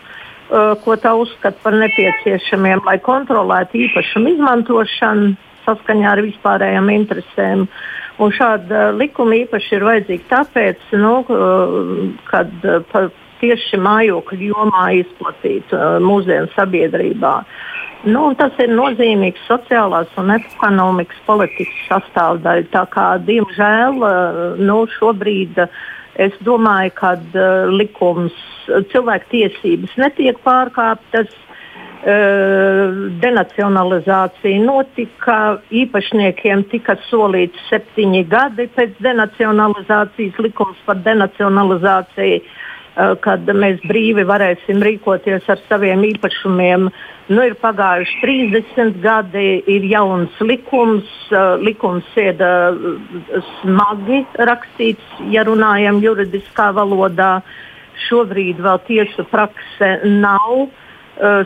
[0.48, 5.35] Uh, ko tā uzskata par nepieciešamiem, lai kontrolētu īpašumu izmantošanu
[5.66, 7.66] saskaņā ar vispārējām interesēm.
[8.18, 16.01] Un šāda likuma īpaši ir vajadzīga tāpēc, nu, uh, kad uh, tieši mājokļu jomā izplatīta
[16.01, 17.35] mūsdienu sabiedrībā.
[17.38, 22.84] Uh, Nu, tas ir nozīmīgs sociālās un ekonomikas politikas sastāvdaļa.
[23.26, 25.68] Diemžēl, eh, nu, šobrīd eh,
[26.14, 28.34] es domāju, ka uh, likums,
[28.90, 31.30] cilvēku tiesības netiek pārkāptas.
[33.22, 42.38] denacionalizācija notika, īpašniekiem tika solīts septiņi gadi pēc denacionalizācijas, likums par denacionalizāciju,
[43.22, 46.88] kad mēs brīvi varēsim rīkoties ar saviem īpašumiem.
[47.28, 51.11] Nu, ir pagājuši 30 gadi, ir jauns likums,
[51.62, 52.42] likums ir
[53.61, 57.38] smagi rakstīts, ja runājam juridiskā valodā.
[58.08, 60.68] Šobrīd vēl tiesu prakse nav.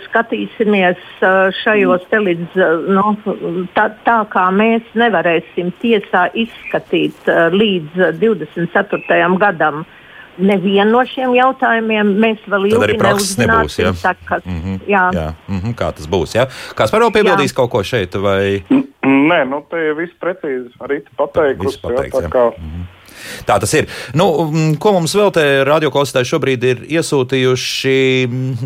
[0.04, 1.00] Skatīsimies
[1.62, 2.58] šajos te līdz
[2.92, 3.14] nu,
[3.72, 9.30] tā, tā, kā mēs nevarēsim tiesā izskatīt līdz 24.
[9.40, 9.80] gadam.
[10.38, 14.44] Nevienu no šiem jautājumiem mēs vēl ilgi neuzzināsim sekas.
[14.44, 14.78] Mm -hmm.
[14.88, 15.04] jā.
[15.12, 15.34] Jā.
[15.48, 15.74] Mm -hmm.
[15.74, 16.34] Kā tas būs?
[16.34, 16.46] Jā?
[16.76, 17.56] Kāds vēl piebildīs jā.
[17.56, 18.14] kaut ko šeit?
[18.14, 18.64] Vai?
[19.02, 21.80] Nē, nu te ir viss precīzi arī pateikusi.
[21.82, 22.44] Pateikts, jā, tā kā...
[22.58, 23.01] mm -hmm.
[23.48, 23.88] Tā tas ir.
[24.18, 24.28] Nu,
[24.82, 27.96] ko mums vēl te radioklausītāji šobrīd ir iesūtījuši?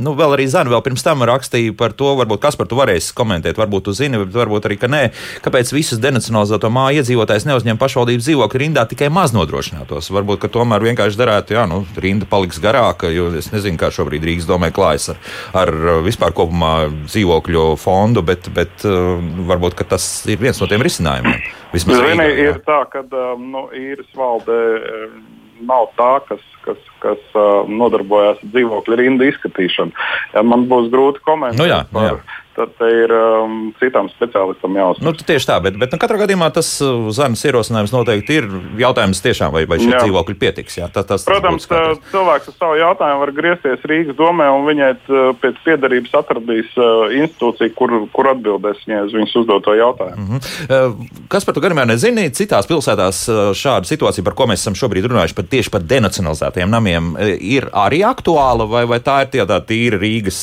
[0.00, 3.12] Nu, vēl arī Zana vēl pirms tam rakstīja par to, varbūt kas par to varēs
[3.16, 3.58] komentēt.
[3.60, 5.02] Varbūt zini, bet varbūt arī, ka nē.
[5.44, 10.10] Kāpēc visas denacionalizēto māju iedzīvotājs neuzņem pašvaldības dzīvokļu rindā tikai maz nodrošinātos?
[10.14, 14.26] Varbūt, ka tomēr vienkārši darētu, jā, nu, rinda paliks garāka, jo es nezinu, kā šobrīd
[14.26, 15.20] Rīgas domē klājas ar,
[15.62, 15.74] ar
[16.06, 16.74] vispār kopumā
[17.06, 19.16] dzīvokļu fondu, bet, bet uh,
[19.48, 21.40] varbūt tas ir viens no tiem risinājumiem.
[21.74, 25.20] Vismaz Zini, ir tā, ka um, nu, īres valde um,
[25.66, 30.06] nav tā, kas, kas, kas uh, nodarbojas ar dzīvokļu rindu izskatīšanu.
[30.46, 35.04] Man būs grūti komentēt nu jā, nu par, jā tad ir um, citām speciālistam jāuzsver.
[35.04, 38.48] Nu, tieši tā, bet, bet nu, katrā gadījumā tas uh, zemes ierosinājums noteikti ir
[38.80, 40.00] jautājums tiešām, vai, vai šie jā.
[40.04, 40.78] dzīvokļi pietiks.
[40.80, 44.90] Jā, tas, tas, Protams, tas cilvēks ar savu jautājumu var griezties Rīgas domē, un viņai
[44.96, 50.26] uh, pēc piedarības atradīs uh, institūciju, kur, kur atbildēs viņai uz viņas uzdoto jautājumu.
[50.26, 51.06] Mm -hmm.
[51.32, 52.26] Kas par to gadījumā nezina?
[52.36, 56.70] Citās pilsētās uh, šāda situācija, par ko mēs esam šobrīd runājuši, par tieši par denacionalizētiem
[56.70, 60.40] namiem, ir arī aktuāla, vai, vai tā ir tie, tā tīra Rīgas,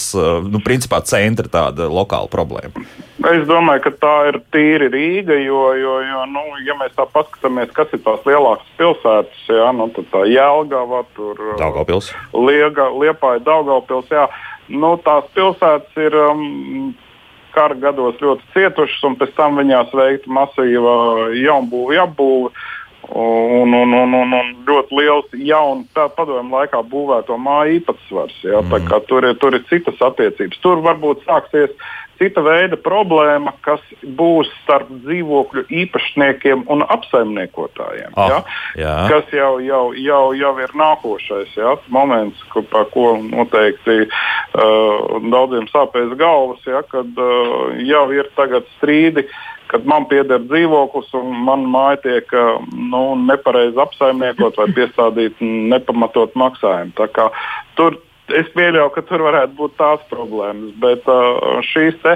[0.50, 2.84] nu, principā centra tāda lokāla problēma?
[3.30, 7.72] Es domāju, ka tā ir tīri Rīga, jo, jo, jo nu, ja mēs tā paskatāmies,
[7.76, 12.12] kas ir tās lielākas pilsētas, jā, nu, tad tā Jēlgava, tur Daugavpils.
[12.36, 14.28] Liega, Liepāja, Daugavpils, jā,
[14.74, 16.94] nu, tās pilsētas ir um,
[17.54, 20.96] kara gados ļoti cietušas, un pēc tam viņās veikta masīva
[21.38, 22.54] jaunbūve, apbūve.
[23.14, 25.86] Un, un, un, un, un ļoti liels jaunu
[26.18, 28.40] padomu laikā būvēto māju īpatsvars.
[28.42, 28.64] Ja?
[28.66, 28.88] Mm.
[29.10, 30.62] Tur, ir, tur ir citas attiecības.
[30.64, 31.76] Tur varbūt sāksies
[32.24, 33.84] cita veida problēma, kas
[34.18, 38.16] būs starp dzīvokļu īpašniekiem un apsaimniekotājiem.
[38.16, 38.42] Oh, ja?
[38.80, 38.96] jā.
[39.12, 41.76] Kas jau, jau, jau, jau ir nākošais ja?
[41.94, 46.84] moments, ko, par ko noteikti uh, daudziem sāpēs galvas, ja?
[46.88, 49.28] kad uh, jau ir tagad strīdi
[49.74, 52.34] kad man pieder dzīvoklis un mana māja tiek
[52.78, 56.94] nu, nepareizi apsaimniekot vai piestādīt nepamatot maksājumu.
[57.80, 57.98] Tur
[58.32, 62.16] es pieļauju, ka tur varētu būt tās problēmas, bet uh, šīs te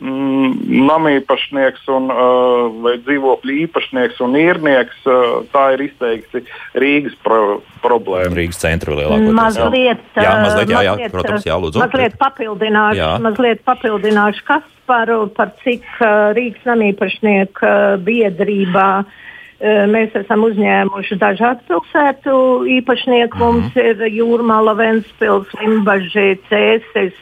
[0.00, 6.44] mm, namīpašnieks un, uh, vai dzīvokļu īpašnieks un īrnieks, uh, tā ir izteikti
[6.80, 8.34] Rīgas pro problēma.
[8.38, 9.36] Rīgas centra lielākoties.
[9.38, 11.84] Mazliet, jā, mazliet, jā, jā, protams, jā, lūdzu.
[11.84, 13.10] Mazliet papildināšu, jā.
[13.24, 18.88] mazliet papildināšu kas par, par cik uh, Rīgas namīpašnieku uh, biedrībā.
[19.04, 19.20] Uh,
[19.64, 22.32] mēs esam uzņēmuši dažādu pilsētu
[22.78, 23.38] īpašnieku.
[23.38, 23.52] -hmm.
[23.52, 27.16] Mums ir Jūrmāla, Ventspils, Limbaži, Cēsis.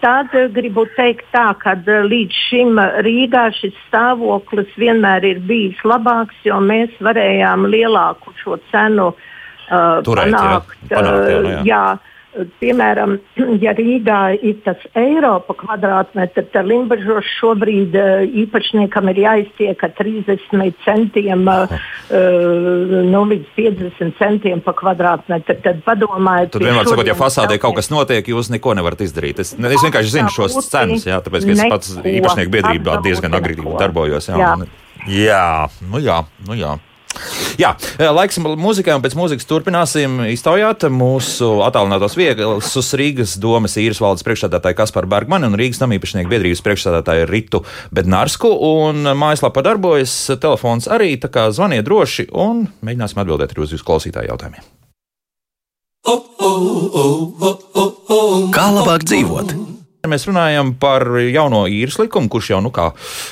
[0.00, 6.58] Tad gribu teikt tā, ka līdz šim Rīgā šis stāvoklis vienmēr ir bijis labāks, jo
[6.58, 10.74] mēs varējām lielāku šo cenu uh, Turēt, panākt.
[10.90, 11.62] Jā, panākt jā, jā.
[11.64, 11.84] jā
[12.60, 13.16] Piemēram,
[13.64, 19.94] ja Rīgā ir tas eiro pa kvadrātmetru, tad Limbaģos šobrīd uh, īpašniekam ir jāiztiek ar
[19.98, 21.74] 30 centiem uh,
[22.10, 25.58] nu, līdz 50 centiem pa kvadrātmetru.
[25.64, 29.42] Tad padomājiet, tad vienmēr sakot, ja fasādē kaut kas notiek, jūs neko nevarat izdarīt.
[29.42, 34.30] Es, es vienkārši zinu šos cenas, jā, tāpēc, es pats īpašnieku biedrībā diezgan agri darbojos.
[34.30, 34.54] Jā,
[35.10, 35.50] jā,
[35.90, 36.76] nu jā, nu jā.
[37.60, 44.24] Jā, laiks mūzikai, un pēc mūzikas turpināsim iztaujāt mūsu attālinātos viesus Rīgas domas īres valdes
[44.26, 47.62] priekšstādātāju Kasparu Bergmanu un Rīgas namīpašnieku biedrības priekšstādātāju Ritu
[47.94, 48.50] Bednarsku.
[48.70, 53.88] Un mājaslapā darbojas telefons arī, tā kā zvaniet droši un mēģināsim atbildēt arī uz jūsu
[53.88, 54.64] klausītāju jautājumiem.
[58.54, 59.79] Kā labāk dzīvot?
[60.08, 62.86] Mēs runājam par jauno īres likumu, kurš jau nu, kā,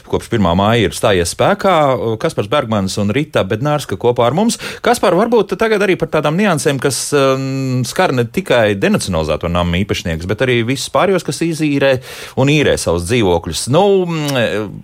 [0.05, 0.49] kopš 1.
[0.53, 1.73] māja ir stājies spēkā.
[2.21, 4.59] Kaspars Bergmans un Rita Bednārska kopā ar mums.
[4.85, 10.29] Kaspar, varbūt tagad arī par tādām niansēm, kas um, skar ne tikai denacionalizēto namu īpašniekus,
[10.29, 11.95] bet arī visus pārējos, kas izīrē
[12.37, 13.65] un īrē savus dzīvokļus.
[13.73, 13.87] Nu,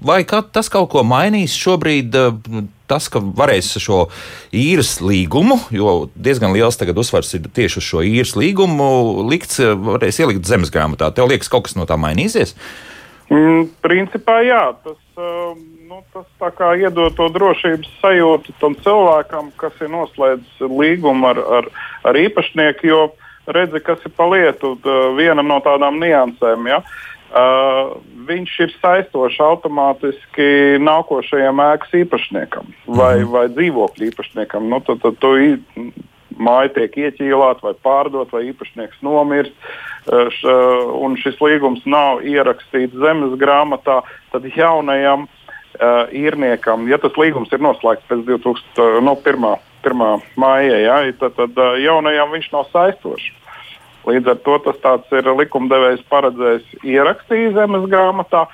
[0.00, 2.16] vai kā, tas kaut ko mainīs šobrīd?
[2.90, 4.06] Tas, ka varēs šo
[4.54, 10.20] īres līgumu, jo diezgan liels tagad uzsvars ir tieši uz šo īres līgumu, likts, varēs
[10.22, 11.10] ielikt zemes grāmatā.
[11.14, 12.54] Tev liekas, kaut kas no tā mainīsies?
[13.32, 15.54] Mm, principā jā, tas, uh,
[15.88, 21.70] nu, tas iedod to drošības sajūtu tam cilvēkam, kas ir noslēdzis līgumu ar, ar,
[22.04, 23.00] ar īpašnieku, jo
[23.48, 24.76] redzi, kas ir pa lietu,
[25.16, 26.68] viena no tādām niansēm.
[26.68, 26.82] Ja?
[26.84, 27.96] Uh, Uh,
[28.28, 33.30] viņš ir saistošs automātiski nākošajam ēkas īpašniekam vai, mm.
[33.32, 34.68] vai dzīvokļu īpašniekam.
[34.70, 35.32] Nu, tad, tad tu
[36.38, 40.54] māja tiek ieķīlāta vai pārdota, vai īpašnieks nomirst, uh, š,
[40.94, 47.66] un šis līgums nav ierakstīts zemes grāmatā, tad jaunajam uh, īrniekam, ja tas līgums ir
[47.66, 49.54] noslēgts pēc 2000, no 1.
[49.82, 50.28] 1.
[50.38, 53.32] māja, ja, tad, tad uh, jaunajam viņš nav saistošs.
[54.06, 58.46] Līdz ar to tas ir likumdevējs paredzējis ierakstīt zemes grāmatā.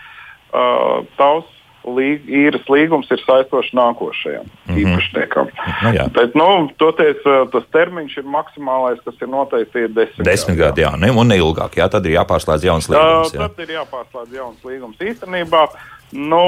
[0.50, 1.46] Uh, tavs
[1.86, 4.80] līg, īres līgums ir saistošs nākošajam mm -hmm.
[4.82, 5.52] īpašniekam.
[5.82, 6.06] Nu, jā.
[6.12, 10.84] Bet, nu, toties, tas termiņš ir maksimālais, kas ir noteikts, ir desmit, desmit gadi.
[10.84, 11.78] Jā, ne, un ne ilgāk.
[11.80, 13.32] Jā, tad ir jāpārslēdz jauns līgums.
[13.34, 13.48] Jā.
[13.48, 15.00] Tad ir jāpārslēdz jauns līgums.
[15.00, 15.68] Īstenībā
[16.12, 16.44] nu,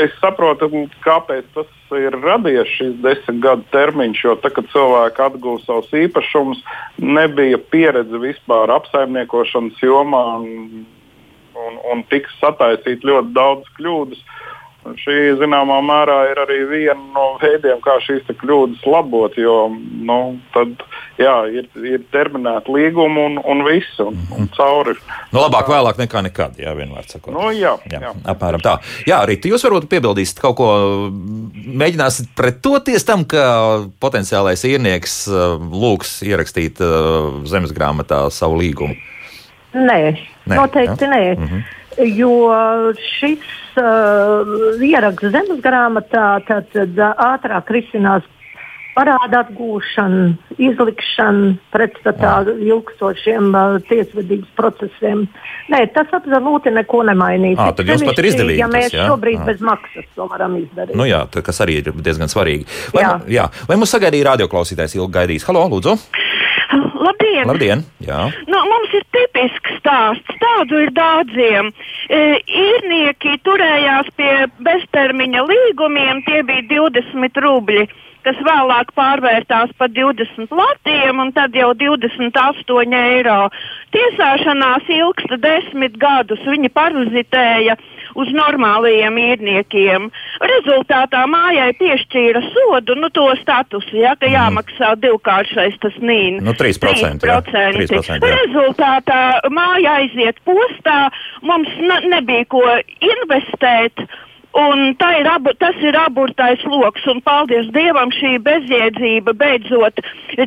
[0.00, 0.68] es saprotu,
[1.04, 6.62] kāpēc tas ir radies šis desmit gadu termiņš, jo tad, kad cilvēki atguva savus īpašumus,
[7.00, 10.84] nebija pieredze vispār apsaimniekošanas jomā un,
[11.56, 14.22] un, un tika sataisīt ļoti daudz kļūdas.
[14.82, 19.68] Šī zināmā mērā ir arī viena no veidiem, kā šīs kļūdas labot, jo
[20.08, 20.16] nu,
[20.50, 20.82] tad,
[21.22, 24.96] jā, ir, ir terminēta līguma un, un viss, un, un cauri.
[25.30, 27.30] Nu, labāk vēlāk nekā nekad, jā, vienmēr sakot.
[27.36, 28.10] Nu, jā, jā, jā.
[28.34, 28.74] Apmēram tā.
[29.06, 30.72] Jā, arī jūs varbūt piebildīsiet kaut ko,
[31.54, 33.44] mēģināsiet pretoties tam, ka
[34.02, 38.98] potenciālais īrnieks uh, lūgs ierakstīt uh, zemes grāmatā savu līgumu.
[39.78, 40.00] Nē,
[40.50, 41.12] nē noteikti jā?
[41.14, 41.22] nē.
[41.38, 41.62] Mm -hmm.
[42.00, 42.32] Jo
[43.18, 43.42] šis
[43.76, 48.24] uh, ieraksts zemes grāmatā tad, tad uh, ātrāk risinās
[48.92, 55.24] parāda atgūšana, izlikšana pretstatā ilgstošiem uh, tiesvedības procesiem.
[55.72, 57.60] Nē, tas absolūti neko nemainīs.
[57.60, 58.60] À, tad jums pat ir izdevīgi.
[58.60, 59.06] Ja mēs tas, jā?
[59.08, 59.46] šobrīd à.
[59.48, 60.96] bez maksas to varam izdarīt.
[60.98, 62.68] Nu jā, tā, kas arī ir diezgan svarīgi.
[62.96, 63.14] Vai, jā.
[63.38, 63.48] Jā.
[63.68, 65.48] Vai mums sagaidīja radioklausītājs ilgi gaidīs?
[65.48, 65.96] Halo, lūdzu!
[67.06, 67.48] Labdien!
[67.48, 68.20] Labdien jā.
[68.48, 71.72] nu, mums ir tipisks stāsts, tādu ir daudziem.
[72.08, 72.22] E,
[72.66, 74.32] īrnieki turējās pie
[74.64, 77.86] beztermiņa līgumiem, tie bija 20 rubļi
[78.22, 83.38] kas vēlāk pārvērtās par 20 latiem un tad jau 28 eiro.
[83.94, 86.42] Tiesāšanās ilgsta desmit gadus.
[86.46, 87.76] Viņi parazitēja
[88.18, 90.08] uz normālajiem īrniekiem.
[90.52, 94.36] Rezultātā mājai piešķīra sodu, nu to statusu, ja, ka mhm.
[94.36, 96.42] jāmaksā divkāršais tas nīns.
[96.44, 97.22] Nu, 3%.
[97.22, 98.40] 3%, 3%, 3% jā.
[98.42, 99.22] Rezultātā
[99.52, 101.06] māja aiziet postā,
[101.46, 101.72] mums
[102.10, 102.64] nebija ko
[103.00, 104.06] investēt.
[104.52, 110.02] Un ir abu, tas ir aburtais lokus, un paldies Dievam, šī bezjēdzība beidzot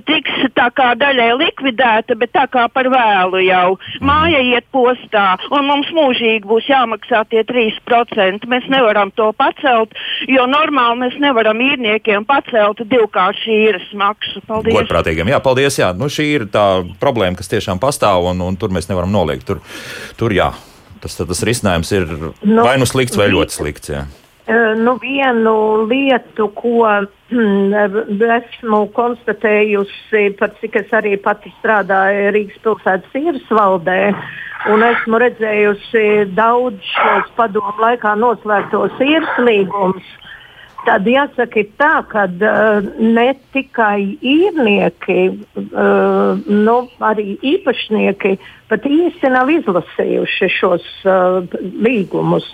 [0.06, 3.78] tiks tā kā daļai likvidēta, bet tā kā par vēlu jau.
[4.06, 8.46] Māja iet postā, un mums mūžīgi būs jāmaksā tie 3%.
[8.52, 9.98] Mēs nevaram to pacelt,
[10.30, 14.44] jo normāli mēs nevaram īrniekiem pacelt divkāršu īres maksu.
[14.46, 14.78] Paldies!
[14.78, 15.92] Godprātīgiem, jā, paldies, jā.
[15.98, 16.68] Nu, šī ir tā
[17.02, 19.50] problēma, kas tiešām pastāv, un, un tur mēs nevaram noliegt.
[19.50, 19.62] Tur,
[20.20, 20.54] tur jā
[21.06, 23.92] tas, tas risinājums ir nu, vai nu slikts, vai ļoti slikts.
[23.94, 24.06] Jā.
[24.78, 25.56] Nu, vienu
[25.90, 34.12] lietu, ko mm, esmu konstatējusi, par cik es arī pati strādāju Rīgas pilsētas īres valdē,
[34.70, 36.06] un esmu redzējusi
[36.38, 40.14] daudz šos padomu laikā noslēgtos īres līgumus
[40.86, 45.22] Tad jāsaka tā, ka uh, ne tikai īrnieki,
[45.64, 48.36] uh, nu, arī īpašnieki
[48.70, 51.42] pat īsti nav izlasījuši šos uh,
[51.86, 52.46] līgumus.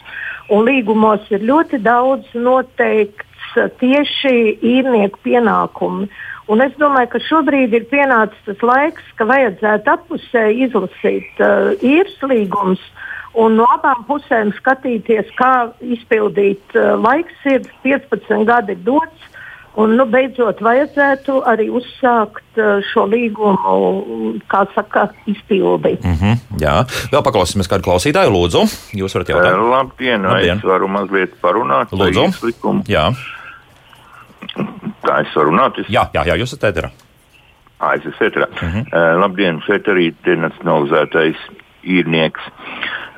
[0.52, 6.08] Un līgumos ir ļoti daudz noteikts uh, tieši īrnieku pienākumi.
[6.52, 12.15] Un es domāju, ka šobrīd ir pienācis tas laiks, ka vajadzētu apusē izlasīt uh, īres
[12.32, 12.84] līgumus
[13.34, 16.63] un no abām pusēm skatīties, kā izpildīt.
[16.76, 19.28] Uh, laiks ir 15 gadi dots.
[19.80, 25.94] Un, nu, beidzot, vajadzētu arī uzsākt uh, šo līgumu, kā saka, izpildi.
[26.04, 26.74] Mm -hmm, jā,
[27.13, 28.34] vēl paklausīsimies kādu klausītāju.
[28.36, 28.65] Lūdzu,
[29.00, 29.54] jūs varat jautāt.
[29.56, 30.58] Uh, labdien, labdien.
[30.58, 31.88] es varu mazliet parunāt.
[31.91, 33.13] Lūdzu, jā.
[35.08, 35.80] Tā es varu runāt.
[35.80, 35.88] Es...
[35.88, 36.91] Jā, jā, jā, jūs esat ēterā.
[37.82, 38.48] Ēterā.
[38.62, 38.84] Mm -hmm.
[38.91, 41.38] uh, labdien, šeit arī denacionalizētais
[41.84, 42.41] īrnieks.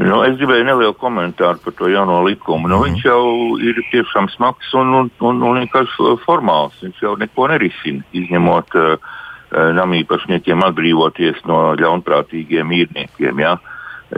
[0.01, 2.69] Nu, es gribēju nelielu komentāru par to jauno likumu.
[2.69, 2.85] Nu, mm.
[2.87, 3.25] Viņš jau
[3.61, 6.79] ir tiešām smags un, un, un, un vienkārši formāls.
[6.81, 9.11] Viņš jau neko nerisina, izņemot uh,
[9.53, 13.43] namīpašniekiem atbrīvoties no ļaunprātīgiem īrniekiem.
[13.43, 13.57] Ja?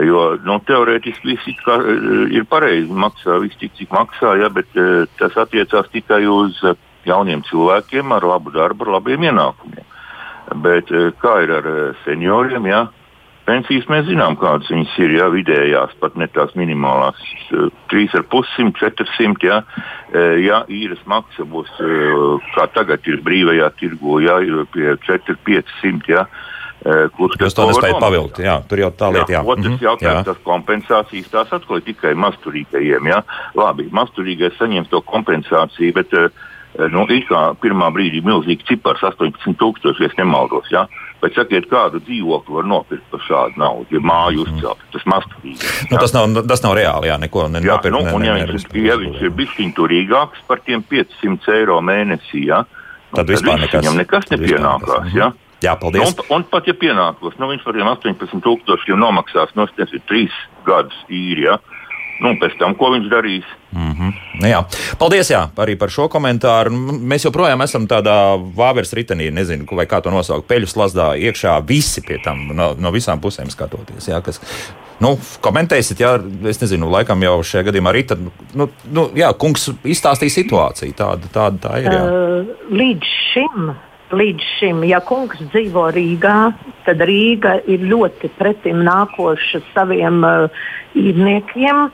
[0.00, 1.76] Jo nu, teorētiski viss ir, kā,
[2.32, 4.68] ir pareizi, maksā viss tik, cik maksā, ja, bet
[5.20, 6.58] tas attiecās tikai uz
[7.06, 9.86] jauniem cilvēkiem ar labu darbu, ar labiem ienākumiem.
[10.62, 11.68] Bet kā ir ar
[12.04, 12.68] senioriem?
[12.68, 12.86] Ja?
[13.46, 15.12] Pensijas mēs zinām, kādas viņas ir.
[15.20, 17.20] Ja, vidējās, pat ne tās minimālās,
[17.92, 19.46] 3,5, 400.
[19.46, 19.60] Ja,
[20.42, 21.70] ja īres maksa būs,
[22.56, 24.40] kā tagad ir brīvajā tirgu, ja,
[24.74, 26.10] pie 4, 500.
[26.10, 26.26] Ja,
[27.16, 28.42] kurš Jūs to nespējat pavilkt.
[28.42, 29.30] Jā, tur jau tā lieta.
[29.32, 29.44] Jā, jā.
[29.46, 29.84] otrs mm -hmm.
[29.84, 30.24] jautājums, jā.
[30.24, 33.08] tas kompensācijas tās atkal tikai masturīgajiem.
[33.12, 33.22] Jā.
[33.54, 36.28] Labi, masturīgais saņems to kompensāciju, bet uh,
[36.90, 40.70] nu, it kā pirmā brīdī milzīgi cipars- 18,000, ja nemaldos.
[40.70, 40.86] Jā.
[41.22, 44.58] Bet sakiet, kādu dzīvokli var nopirkt par šādu naudu, ja māju mhm.
[44.58, 44.82] uzcelt?
[44.92, 45.70] Tas masturīgi.
[45.90, 47.96] Nu, tas, nav, tas nav reāli, jā, neko ne, jā, nopirkt.
[47.96, 51.80] Nu, un, ne, ja, ne, viņš, ja viņš ir bijis turīgāks par tiem 500 eiro
[51.80, 55.10] mēnesī, jā, nu, tad, tad vispār nekas, viņam nekas nepienākās.
[55.16, 55.32] Jā.
[55.64, 56.04] Jā, paldies.
[56.04, 60.34] Un, un pat ja pienākos, nu, viņš par tiem 18,000 nomaksās no nu, trīs
[60.68, 61.46] gadus īri.
[61.48, 61.56] Ja?
[62.20, 63.48] Nu, pēc tam, ko viņš darīs?
[63.72, 64.12] Mm -hmm.
[64.40, 64.62] Nu, jā.
[65.00, 66.72] Paldies jā, arī par šo komentāru.
[66.74, 72.04] Mēs joprojām esam tādā vāveres ritenī, nezinu, vai kā to nosaukt, peļu slazdā iekšā visi
[72.06, 74.10] pie tam no, no visām pusēm skatoties.
[74.10, 74.40] Jā, kas,
[75.02, 76.14] nu, komentēsiet, jā,
[76.48, 78.22] es nezinu, laikam jau šajā gadījumā arī tad,
[78.56, 80.96] nu, nu, jā, kungs izstāstīja situāciju.
[80.96, 81.92] Tāda, tāda tā ir.
[81.92, 82.06] Jā.
[82.06, 83.74] Uh, līdz šim
[84.14, 86.38] līdz šim, ja kungs dzīvo Rīgā,
[86.86, 91.88] tad Rīga ir ļoti pretim nākoša saviem uh, īrniekiem.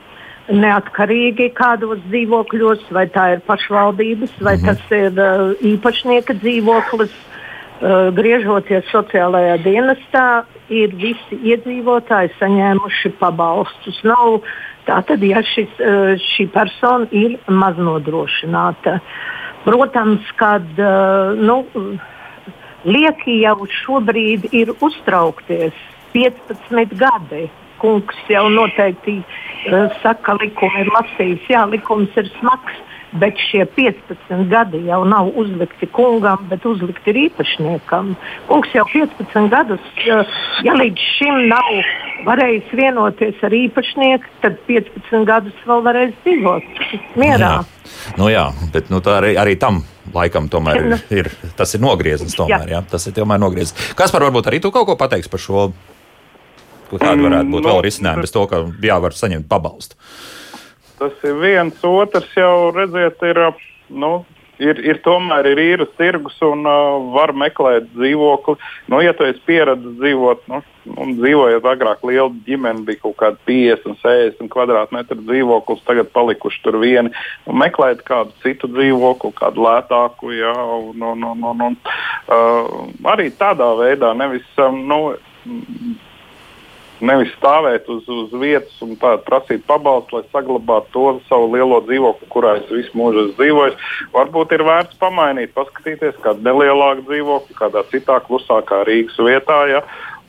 [0.50, 4.66] Neatkarīgi kādos dzīvokļos, vai tā ir pašvaldības, vai -hmm.
[4.66, 14.02] tas ir uh, īpašnieka dzīvoklis, uh, griežoties sociālajā dienestā, ir visi iedzīvotāji saņēmuši pabalstus.
[14.04, 14.42] Nav
[14.86, 18.98] tā tad, ja šis, uh, šī persona ir maznodrošināta.
[18.98, 21.62] Uh, Protams, kad uh, nu,
[22.84, 25.76] lieki jau šobrīd ir uztraukties
[26.14, 27.46] 15 gadi.
[27.82, 32.78] Kungs jau noteikti uh, saka, ka likums ir lasījis, jā, likums ir smags,
[33.20, 38.14] bet šie 15 gadi jau nav uzlikti kungam, bet uzlikti ir īpašniekam.
[38.48, 41.70] Kungs jau 15 gadus, uh, ja līdz šim nav
[42.26, 46.84] varējis vienoties ar īpašnieku, tad 15 gadus vēl varēs dzīvot
[47.18, 47.56] mierā.
[47.58, 47.82] Jā.
[48.18, 49.82] Nu, jā, bet nu, arī, arī tam
[50.14, 52.36] laikam tomēr ir, ir, tas ir nogrieznis.
[52.38, 52.78] Tomēr, jā.
[52.78, 53.92] Jā, tas ir tomēr nogrieznis.
[53.98, 55.66] Kas par varbūt arī tu kaut ko pateiksi par šo?
[56.92, 59.98] Kāda varētu būt mm, vēl risinājuma bez to, ka jā, var saņemt pabalstu?
[61.00, 63.40] Tas ir viens, otrs jau redziet, ir
[63.90, 64.12] nu,
[64.62, 68.56] ir, ir tomēr ir īres tirgus un uh, var meklēt dzīvokli.
[68.92, 70.60] Nu, ja tu esi pieredzējis dzīvot, nu,
[71.02, 76.78] un dzīvojot agrāk, liela ģimene bija kaut kāda 50, 60 kvadrātmetru dzīvoklis, tagad palikuši tur
[76.82, 77.12] vieni.
[77.62, 80.54] Meklēt kādu citu dzīvokli, kādu lētāku, jā,
[80.92, 82.80] un, un, un, un, un uh,
[83.14, 84.46] arī tādā veidā nevis.
[84.62, 85.02] Um, nu,
[87.02, 92.54] Nevis stāvēt uz, uz vietas un prasīt pabalstu, lai saglabātu to savu lielo dzīvokli, kurā
[92.60, 93.90] es visu mūžu esmu dzīvojis.
[94.14, 99.58] Varbūt ir vērts pamainīt, paskatīties kādu nelielāku dzīvokli, kādā citā klusākā Rīgas vietā.
[99.72, 99.82] Ja?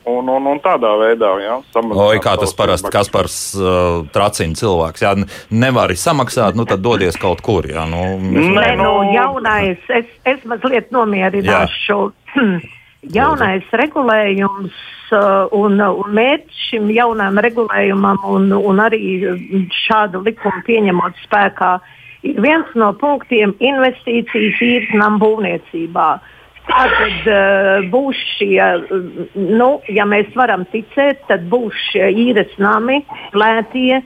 [0.04, 5.00] Un, un, un tādā veidā, jā, Oi, kā tas parasti Kaspars uh, tracina cilvēks.
[5.00, 5.14] Jā,
[5.48, 7.64] nevari samaksāt, nu tad dodies kaut kur.
[7.70, 8.50] Jā, nu, mēs...
[8.52, 12.00] Nē, nu, jaunais, es, es mazliet nomierināšu.
[13.12, 14.76] Jaunais regulējums
[15.12, 19.00] uh, un, un mērķis šim jaunam regulējumam un, un arī
[19.84, 21.74] šādu likumu pieņemot spēkā
[22.24, 26.08] ir viens no punktiem investīcijas īres namu būvniecībā.
[26.64, 28.62] Tātad uh, būs šie,
[29.36, 33.02] nu, ja mēs varam ticēt, tad būs šie īres nami,
[33.36, 34.00] lētie,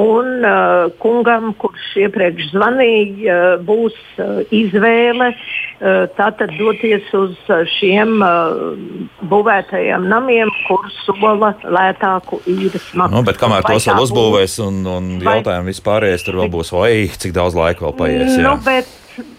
[0.00, 7.60] Un uh, kungam, kurš iepriekš zvanīja, uh, būs uh, izvēle uh, tātad doties uz uh,
[7.74, 8.72] šiem uh,
[9.28, 13.18] būvētajiem namiem, kur sola lētāku īres maksu.
[13.18, 17.36] Nu, bet kamēr tos vēl uzbūvēs un, un jautājumi vispārējais, tur vēl būs, vai cik
[17.36, 18.32] daudz laika vēl paies.
[18.32, 18.48] Jā.
[18.48, 18.88] Nu, bet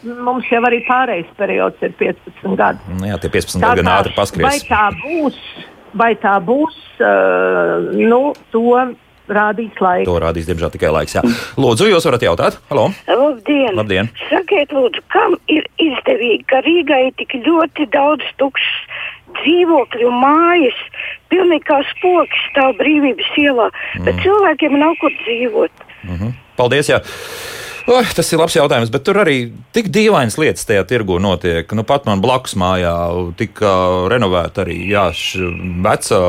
[0.06, 2.94] mums jau arī pārējais periods ir 15 gadi.
[2.94, 4.46] Nu, jā, tie 15 gadi gan ātri paskries.
[4.46, 5.40] Vai tā būs?
[5.98, 8.22] Vai tā būs, uh, nu,
[8.54, 8.78] to
[9.30, 10.08] rādīs laiks.
[10.10, 11.16] To rādīs, diemžēl, tikai laiks.
[11.18, 11.24] Jā.
[11.60, 12.60] Lūdzu, jūs varat jautāt?
[12.70, 12.90] Halo!
[13.08, 13.74] Labdien!
[13.78, 14.12] Labdien.
[14.30, 18.72] Sakiet, lūdzu, kam ir izdevīgi, ka Rīgai ir tik ļoti daudz tukšs
[19.40, 20.80] dzīvokļu mājas,
[21.34, 24.06] pilnīgi kā spoks stāv brīvības ielā, mm.
[24.08, 25.86] bet cilvēkiem nav kur dzīvot.
[26.04, 26.34] Mm -hmm.
[26.60, 26.90] Paldies!
[26.90, 27.02] Jā.
[27.84, 31.68] Oh, tas ir labs jautājums, bet tur arī tik dīvainas lietas tajā tirgu notiek.
[31.76, 32.94] Nu, pat man blakus mājā
[33.36, 33.74] tika
[34.12, 35.10] renovēta arī jā,
[35.84, 36.20] veca,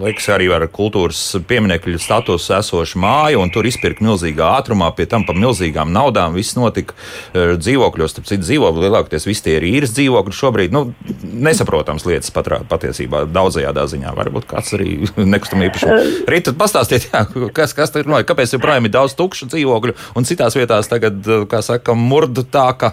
[0.00, 5.26] liekas, arī ar kultūras pieminiekļu statusu esoša māja, un tur izpirka milzīgā ātrumā, pie tam
[5.28, 6.38] par milzīgām naudām.
[6.38, 10.72] Viss notika e, dzīvokļos, starp citu dzīvokļu lielākoties visi tie ir īres dzīvokļi šobrīd.
[10.72, 10.86] Nu,
[11.20, 14.14] nesaprotams lietas patrā, patiesībā daudzajādā ziņā.
[14.22, 14.96] Varbūt kāds arī
[15.34, 16.00] nekustamā īpašuma.
[16.32, 20.56] Rīt pastāstiet, jā, kas, kas tur notiek, kāpēc joprojām ir daudz tukšu dzīvokļu un citās
[20.56, 22.88] vietās tagad, eh, kā saka, murdu tā, ka,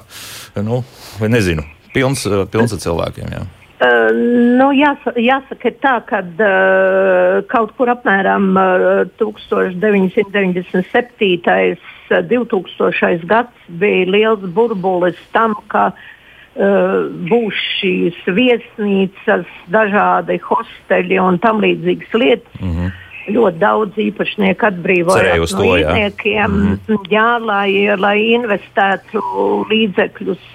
[0.61, 0.83] nu,
[1.21, 1.63] vai nezinu,
[1.95, 3.27] pilns, eh, pilns ar cilvēkiem.
[3.37, 3.43] Jā.
[3.81, 4.13] Uh,
[4.59, 11.81] nu, jāsaka, jāsaka tā, ka uh, kaut kur apmēram uh, 1997.
[12.29, 13.25] 2000.
[13.25, 22.13] gads bija liels burbulis tam, ka uh, būs šīs viesnīcas, dažādi hosteļi un tam līdzīgas
[22.21, 22.53] lietas.
[22.61, 22.89] Mm -hmm
[23.29, 26.55] ļoti daudz īpašnieku atbrīvojās no īrniekiem,
[26.87, 27.03] mm.
[27.11, 27.69] jā, lai,
[27.99, 29.21] lai investētu
[29.69, 30.47] līdzekļus.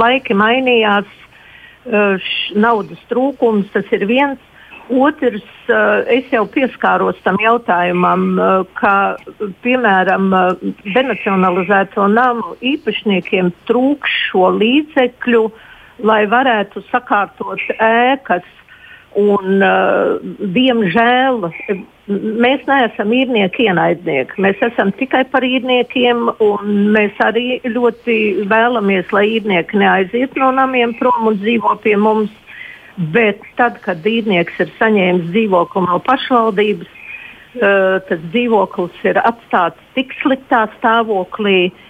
[0.00, 1.10] Laiki mainījās,
[2.54, 4.40] naudas trūkums, tas ir viens.
[4.92, 5.44] Otrs,
[6.10, 8.24] es jau pieskāros tam jautājumam,
[8.76, 8.94] ka,
[9.64, 10.32] piemēram,
[10.82, 15.44] denacionalizēto namu īpašniekiem trūks šo līdzekļu,
[16.02, 18.48] lai varētu sakārtot ēkas
[19.18, 20.20] Un, uh,
[20.54, 21.42] diemžēl
[22.08, 24.40] mēs neesam īrnieki ienaidnieki.
[24.40, 28.16] Mēs esam tikai par īrniekiem, un mēs arī ļoti
[28.48, 32.32] vēlamies, lai īrnieki neaiziet no namiem prom un dzīvo pie mums.
[33.12, 36.90] Bet tad, kad īrnieks ir saņēmis dzīvokli no pašvaldības,
[37.60, 41.88] uh, tas dzīvoklis ir atstāts tik sliktā stāvoklī, uh,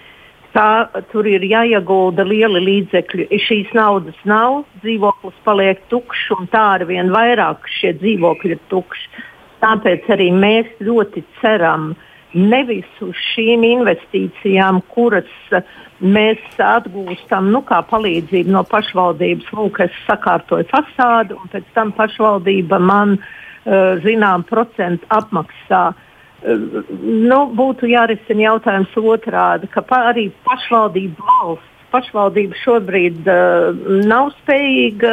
[0.53, 3.25] Tā, tur ir jāiegulda lieli līdzekļi.
[3.41, 9.23] Šīs naudas nav, dzīvoklis paliek tukšs, un tā ar vien vairāk šie dzīvokļi ir tukši.
[9.63, 11.95] Tāpēc arī mēs ļoti ceram
[12.37, 15.57] nevis uz šīm investīcijām, kuras
[16.01, 19.49] mēs atgūstam nu, kā palīdzību no pašvaldības.
[19.57, 25.85] Lūk, es sakārtoju fasādi, un pēc tam pašvaldība man uh, zinām procentu apmaksā.
[25.93, 26.09] Uh,
[26.43, 31.69] nu, būtu jārisina jautājums otrādi, ka pa, arī pašvaldība valsts.
[31.93, 35.11] Pašvaldība šobrīd uh, nav spējīga,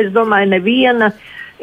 [0.00, 1.10] es domāju, neviena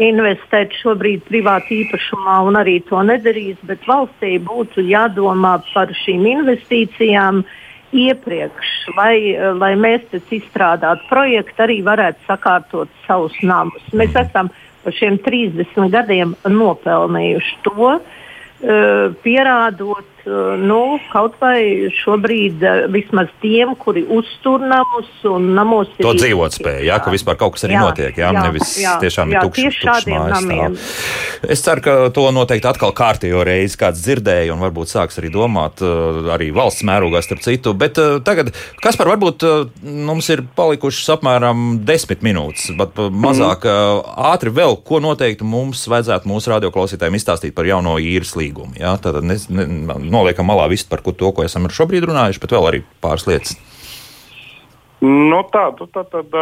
[0.01, 7.41] investēt šobrīd privāti īpašumā un arī to nedarīs, bet valstī būtu jādomā par šīm investīcijām
[7.97, 9.15] iepriekš, lai,
[9.57, 13.89] lai mēs pēc izstrādātu projektu arī varētu sakārtot savus namus.
[13.89, 14.53] Mēs esam
[14.85, 18.20] par šiem 30 gadiem nopelnījuši to, uh,
[18.61, 22.63] pierādot nu, kaut vai šobrīd
[22.93, 26.05] vismaz tiem, kuri uztur namus un namos ir.
[26.05, 28.95] To dzīvot spēja, jā, ka vispār kaut kas arī jā, notiek, jā, jā nevis jā,
[29.01, 30.77] tiešām jā, ir tukšs, tukšs mājas namiem.
[31.55, 35.81] Es ceru, ka to noteikti atkal kārtējo reizi kāds dzirdēja un varbūt sāks arī domāt
[35.81, 37.97] arī valsts mērogā starp citu, bet
[38.27, 38.53] tagad,
[38.83, 39.45] kas par varbūt
[39.81, 44.13] mums ir palikušas apmēram desmit minūtes, bet mazāk mm.
[44.31, 49.25] ātri vēl, ko noteikti mums vajadzētu mūsu radioklausītājiem izstāstīt par jauno īres līgumu, jā, tātad
[49.25, 49.67] ne, ne,
[50.11, 53.57] noliekam malā visu par to, ko esam šobrīd runājuši, bet vēl arī pāris lietas.
[55.01, 56.35] Nu, tā, tu, tā, tad,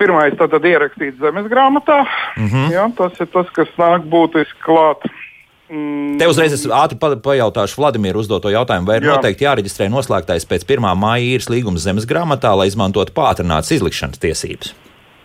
[0.00, 2.04] pirmais tad, tad ierakstīts zemes grāmatā.
[2.36, 2.70] Mm -hmm.
[2.72, 5.04] jā, tas ir tas, kas nāk būtiski klāt.
[5.70, 6.18] Mm.
[6.18, 9.14] Te uzreiz es ātri pa, pajautāšu Vladimiru uzdoto jautājumu, vai ir Jā.
[9.14, 10.82] noteikti jāreģistrē noslēgtais pēc 1.
[10.98, 14.74] māja īres līguma zemes grāmatā, lai izmantotu pātrinātas izlikšanas tiesības?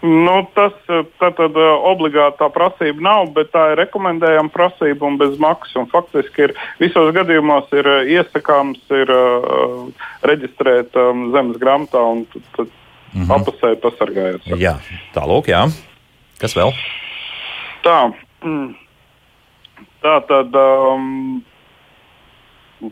[0.05, 0.73] Nu, tas
[1.17, 5.73] tātad eh, obligāti tā prasība nav, bet tā ir rekomendējama prasība un bez maksas.
[5.81, 9.87] Un faktiski ir visos gadījumos ir eh, iesakāms ir, uh,
[10.27, 13.33] reģistrēt um, zemes grāmatā un tad mm -hmm.
[13.39, 14.45] apusēji pasargājot.
[14.61, 14.75] Jā,
[15.15, 15.65] tālāk, jā.
[16.41, 16.71] Kas vēl?
[17.83, 18.75] Tā, mm,
[20.05, 20.55] tā tad.
[20.55, 21.43] Um,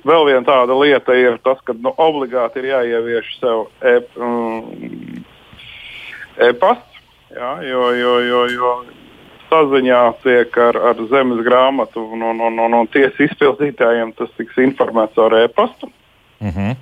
[0.03, 4.23] Vēl viena tāda lieta ir tas, ka nu, obligāti ir jāievieš sev e-pasta.
[4.25, 5.21] Mm,
[6.39, 6.92] e
[7.33, 8.71] Jā, jo, jo, jo, jo
[9.49, 14.57] saziņā tiek ar, ar zemes grāmatu un, un, un, un, un tiesu izpildītājiem tas tiks
[14.61, 15.89] informēts ar e-pastu.
[16.41, 16.75] Mm -hmm.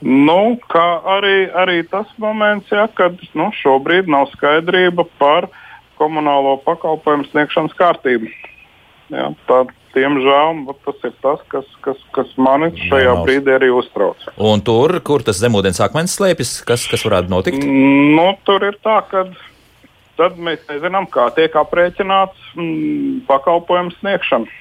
[0.00, 5.48] Nu, kā arī, arī tas moments, ja, kad nu, šobrīd nav skaidrība par
[5.98, 8.30] komunālo pakalpojumu sniegšanas kārtību.
[9.10, 14.22] Ja, tā, Diemžēl tas ir tas, kas, kas, kas mani šajā Jā, brīdī arī uztrauc.
[14.38, 17.66] Un tur, kur tas zemūdens akmens slēpjas, kas, kas varētu notikt?
[17.66, 19.24] Nu, tur ir tā, ka
[20.20, 24.58] tad mēs nezinām, kā tiek aprēķināts mm, pakalpojumu sniegšana.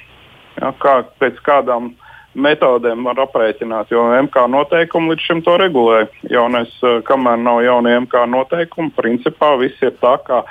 [0.60, 1.94] Ja, kā, pēc kādām
[2.40, 6.04] metodēm var aprēķināt, jo MK noteikumi līdz šim to regulē.
[6.32, 10.44] Jaunais, eh, kamēr nav jaunie MK noteikumi, principā viss ir tā, kā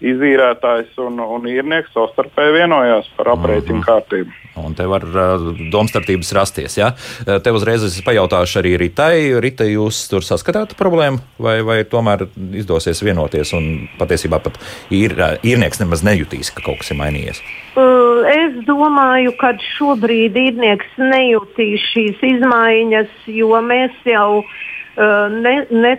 [0.00, 3.86] izīrētājs un, un īrnieks savstarpēji vienojās par aprēķinu Mhm.
[3.86, 4.36] kārtību.
[4.60, 6.76] Un te var uh, domstarpības rasties.
[6.76, 6.90] Ja?
[7.26, 9.40] Uh, Te uzreiz es pajautāšu arī Ritai.
[9.40, 12.26] Rita, jūs tur saskatāt problēmu, vai, vai tomēr
[12.58, 14.58] izdosies vienoties un patiesībā pat
[14.90, 17.40] īr, uh, īrnieks nemaz nejutīs, ka kaut kas ir mainījies?
[17.76, 17.98] Uh,
[18.30, 25.94] Es domāju, ka šobrīd īrnieks nejūtīs šīs izmaiņas, jo mēs jau uh, ne, ne,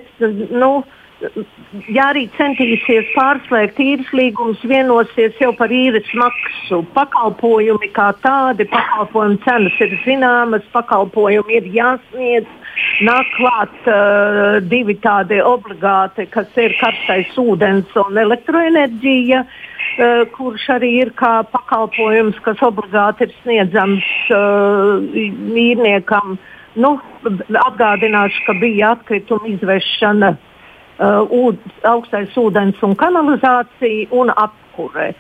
[0.52, 0.84] nu,
[1.92, 6.82] ja arī centīsies pārslēgt īres līgumus, vienosies jau par īres maksu.
[6.96, 12.50] Pakalpojumi kā tādi, pakalpojumu cenas ir zināmas, pakalpojumi ir jāsniedz.
[13.06, 20.94] Nāk klāt uh, divi tādi obligāti, kas ir karstais ūdens un elektroenerģija, uh, kurš arī
[21.04, 26.40] ir kā pakalpojums, kas obligāti ir sniedzams uh, īrniekam.
[26.80, 26.96] Nu,
[27.28, 30.51] atgādināšu, ka bija atkrituma izvešana uh,
[31.02, 35.12] ūd, augstais ūdens un kanalizācija un apkure.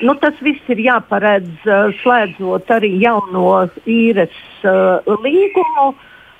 [0.00, 5.94] Nu, tas viss ir jāparedz uh, slēdzot arī jauno īres uh, līgumu.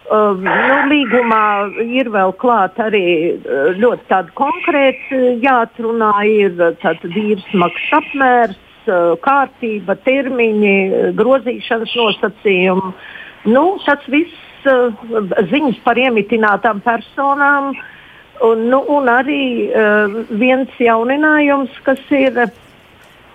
[0.07, 1.47] Uh, nu, līgumā
[1.83, 7.97] ir vēl klāt arī uh, ļoti tādi konkrēti uh, jāatrunā, ir uh, tātad īres maksas
[7.99, 12.95] apmērs, uh, kārtība, termiņi, uh, grozīšanas nosacījumi.
[13.51, 14.95] Nu, tas viss uh,
[15.51, 17.75] ziņas par iemitinātām personām.
[18.45, 22.37] Un, nu, un arī uh, viens jauninājums, kas ir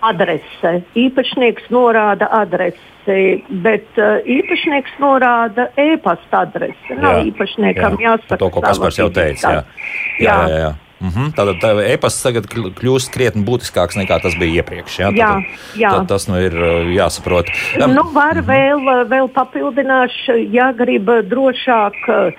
[0.02, 0.82] adrese.
[0.98, 6.96] Īpašnieks norāda adresi, bet uh, īpašnieks norāda e-pasta adresi.
[6.98, 8.12] Nav Jā, īpašniekam jā.
[8.16, 8.38] jāsaka.
[8.42, 9.52] To, ko Kaspars jau teica.
[9.52, 10.24] Jā, identitāte.
[10.26, 10.62] jā, jā.
[10.66, 10.72] jā.
[11.02, 11.32] Mhm.
[11.34, 15.00] Tātad tā e-pasts tagad kļ- kļūst krietni būtiskāks nekā tas bija iepriekš.
[15.02, 15.90] Jā, Jā, Tātad- jā.
[15.98, 17.50] tā- Tas nu ir uh, jāsaprot.
[17.90, 21.98] Nu, var vēl, vēl papildināšu, ja grib drošāk.
[22.06, 22.30] uh,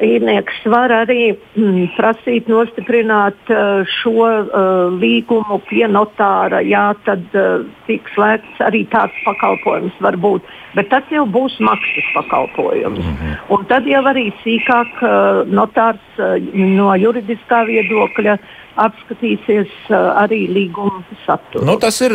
[0.00, 6.62] Īrnieks var arī mm, prasīt nostiprināt uh, šo uh, līgumu pie notāra.
[6.64, 10.46] Jā, tad uh, tiks slēgts arī tāds pakalpojums var būt.
[10.78, 12.98] Bet tas jau būs maksas pakalpojums.
[12.98, 13.36] Mm -hmm.
[13.56, 18.38] Un tad jau arī sīkāk uh, notārs uh, no juridiskā viedokļa
[18.76, 21.64] apskatīsies uh, arī līguma saturu.
[21.66, 22.12] Nu, tas ir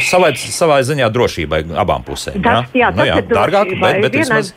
[0.00, 2.42] savai, savai ziņā drošībai abām pusēm.
[2.42, 4.54] Tas- jā, nu, tas ir dārgāk, bet, bet, Vienai- vismaz,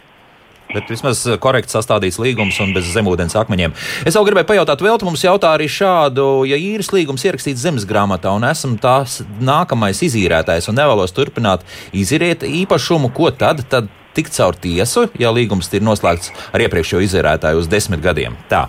[0.73, 3.73] bet vismaz korekti sastādīts līgums un bez zemūdens akmeņiem.
[4.05, 8.33] Es vēl gribēju pajautāt, vēl mums jautā arī šādu, ja īres līgums ierakstīts zemes grāmatā
[8.37, 13.65] un esam tās nākamais izīrētājs un nevēlos turpināt izīrēt īpašumu, ko tad?
[13.69, 18.33] tad Tikt caur tiesu, ja līgums ir noslēgts ar iepriekšējo izīrētāju uz desmit gadiem.
[18.49, 18.65] Tā.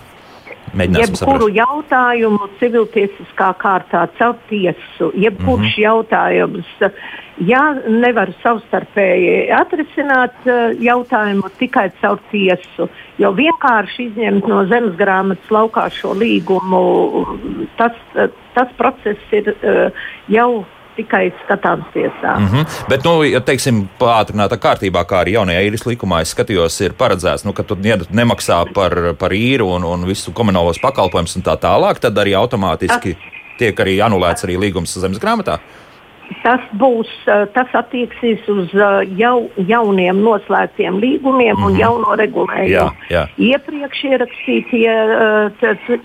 [0.71, 1.57] Mēģināsim Jebkuru saprast.
[1.59, 5.81] jautājumu civiltiesiskā kārtā caur tiesu, jebkurš mm -hmm.
[5.83, 6.69] jautājums,
[7.47, 15.49] ja nevar savstarpēji atrisināt eh, jautājumu tikai caur tiesu, jo vienkārši izņemt no zemes grāmatas
[15.49, 17.25] laukā šo līgumu,
[17.77, 17.97] tas,
[18.53, 19.91] tas process ir eh,
[20.27, 20.65] jau
[21.01, 22.37] tikai skatāms tiesā.
[22.37, 22.87] Mm -hmm.
[22.89, 27.45] Bet, nu, ja teiksim, pātrinātā kārtībā, kā arī jaunajā īres likumā, es skatījos, ir paredzēts,
[27.45, 31.99] nu, ka tu nemaksā par, par īru un, un visu komunālos pakalpojumus un tā tālāk,
[31.99, 33.17] tad arī automātiski
[33.57, 35.59] tiek arī anulēts arī līgums zemes grāmatā.
[36.43, 38.71] Tas būs, tas attieksies uz
[39.17, 39.35] jau,
[39.67, 41.65] jauniem noslēgtiem līgumiem mm -hmm.
[41.65, 42.71] un jauno regulējumu.
[42.71, 43.25] Jā, jā.
[43.37, 44.93] Iepriekš ierakstītie,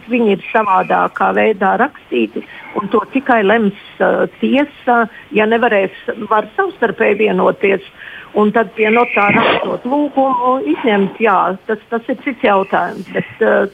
[0.08, 2.42] viņi ir savādākā veidā rakstīti,
[2.74, 3.78] un to tikai lems
[4.40, 5.94] tiesa, ja nevarēs,
[6.30, 7.82] var savstarpēji vienoties.
[8.34, 13.08] Un tad pie notāra rakstot lūgumu izņemt, jā, tas, tas ir cits jautājums.
[13.12, 13.72] Bet,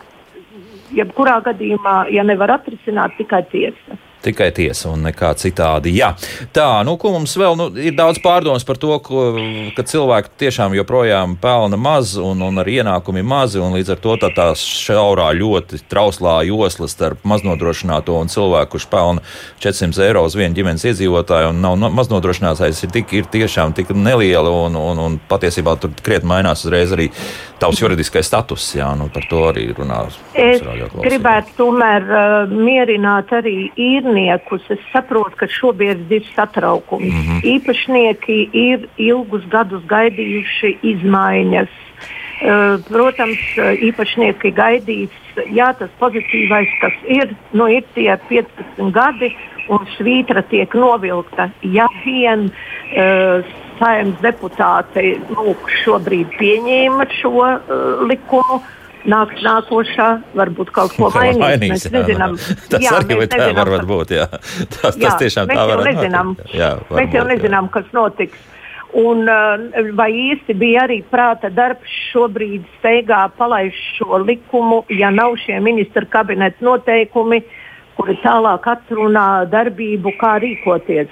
[0.94, 3.98] jebkurā gadījumā, ja nevar atrisināt, tikai tiesa.
[4.22, 5.94] Tikai tiesa un nekā citādi.
[5.96, 6.12] Jā.
[6.54, 9.24] Tā, nu, ko mums vēl nu, ir daudz pārdomas par to, ko,
[9.76, 13.60] ka cilvēki tiešām joprojām pelna maz un, un ar ienākumi mazi.
[13.62, 19.24] Līdz ar to tā, tā šaurā, ļoti trauslā josla starp maznodrošināto un cilvēku, kurš pelna
[19.62, 23.90] 400 eiro uz vienu ģimenes iedzīvotāju un nav no, maznodrošinātais, ir, tik, ir tiešām tik
[23.96, 27.10] neliela un, un, un patiesībā tur krietni mainās uzreiz arī
[27.62, 28.66] tavs juridiskais status.
[28.76, 30.02] Jā, nu, par to arī runā.
[30.38, 33.56] Es gribētu tomēr uh, mierināt arī
[34.12, 34.62] īrniekus.
[34.70, 37.12] Es saprotu, ka šobrīd ir satraukums.
[37.12, 37.40] Mm -hmm.
[37.54, 41.68] Īpašnieki ir ilgus gadus gaidījuši izmaiņas.
[42.42, 45.10] Uh, protams, uh, īpašnieki gaidīs,
[45.46, 49.36] jā, tas pozitīvais, kas ir, nu, ir tie 15 gadi,
[49.68, 51.50] un svītra tiek novilkta.
[51.62, 53.44] Ja vien uh,
[53.78, 57.60] saimnes deputāti lūk, šobrīd pieņēma šo uh,
[58.08, 58.62] likumu,
[59.08, 61.40] nāks nākošā, varbūt kaut ko mainīs.
[61.40, 62.36] mainīs mēs nezinām,
[62.72, 64.14] tas jā, arī mēs tā nezinām, var būt.
[64.18, 64.26] Jā.
[64.76, 66.34] Tas, Jā, tas tiešām tā var nezinām.
[66.54, 67.24] Jā, Mēs jau varbūt, jā.
[67.34, 68.48] nezinām, kas notiks.
[68.98, 75.38] Un, uh, vai īsti bija arī prāta darbs šobrīd steigā palaist šo likumu, ja nav
[75.40, 77.40] šie ministra kabineta noteikumi,
[77.96, 81.08] kuri tālāk atrunā darbību, kā rīkoties.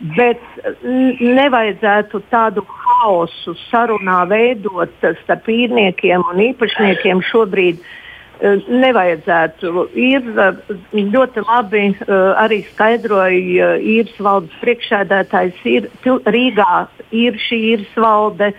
[0.00, 0.40] Bet
[0.80, 4.92] nevajadzētu tādu haosu sarunā veidot
[5.24, 7.80] starp īrniekiem un īpašniekiem šobrīd.
[7.80, 8.09] Uh,
[8.42, 9.72] nevajadzētu.
[10.00, 10.60] Ir eh,
[10.96, 15.60] ļoti labi eh, arī skaidroja īres valdes priekšsēdētājs.
[15.68, 16.86] Ir Rīgā
[17.16, 18.52] ir šī īres valde.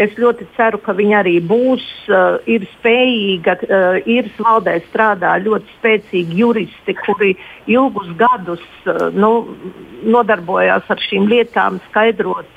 [0.00, 1.84] Es ļoti ceru, ka viņa arī būs.
[2.52, 3.54] Ir spējīga,
[4.04, 7.32] īres valdē strādā ļoti spēcīgi juristi, kuri
[7.72, 8.66] ilgus gadus
[9.16, 9.30] nu,
[10.04, 12.52] nodarbojās ar šīm lietām, skaidrot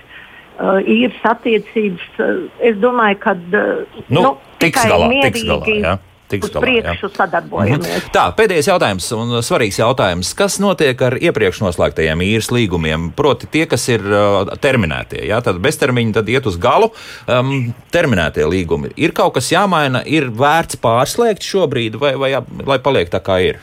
[0.83, 2.11] īres attiecības.
[2.59, 5.97] Es domāju, ka nu, nu, tikai galā, mierīgi galā, ja?
[6.37, 7.15] Uz galā, priekšu jā.
[7.15, 7.87] sadarbojamies.
[7.87, 8.11] -hmm.
[8.13, 10.33] Tā, pēdējais jautājums un svarīgs jautājums.
[10.37, 13.11] Kas notiek ar iepriekš noslēgtajiem īres līgumiem?
[13.15, 16.91] Proti, tie, kas ir uh, terminētie, jā, tad beztermiņi tad iet uz galu.
[17.27, 18.93] Um, terminētie līgumi.
[18.97, 23.41] Ir kaut kas jāmaina, ir vērts pārslēgt šobrīd, vai, vai jā, lai paliek tā, kā
[23.41, 23.59] ir?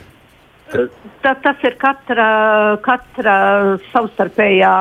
[1.23, 2.27] Ta, tas ir katra,
[2.83, 3.35] katra
[3.93, 4.71] savstarpējā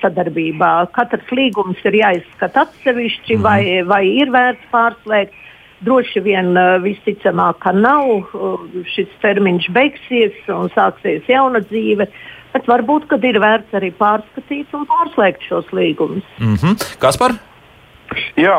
[0.00, 0.70] sadarbībā.
[0.94, 3.42] Katrs līgums ir jāizskata atsevišķi, mm -hmm.
[3.42, 5.43] vai, vai ir vērts pārslēgt
[5.84, 8.12] Droši vien eh, visticamāk, ka nav.
[8.20, 12.08] Eh, šis termiņš beigsies un sāksies jauna dzīve.
[12.54, 16.24] Bet varbūt, kad ir vērts arī pārskatīt un pārslēgt šos līgumus.
[16.38, 16.98] Mm -hmm.
[17.02, 17.34] Kas par?
[18.38, 18.58] Jā,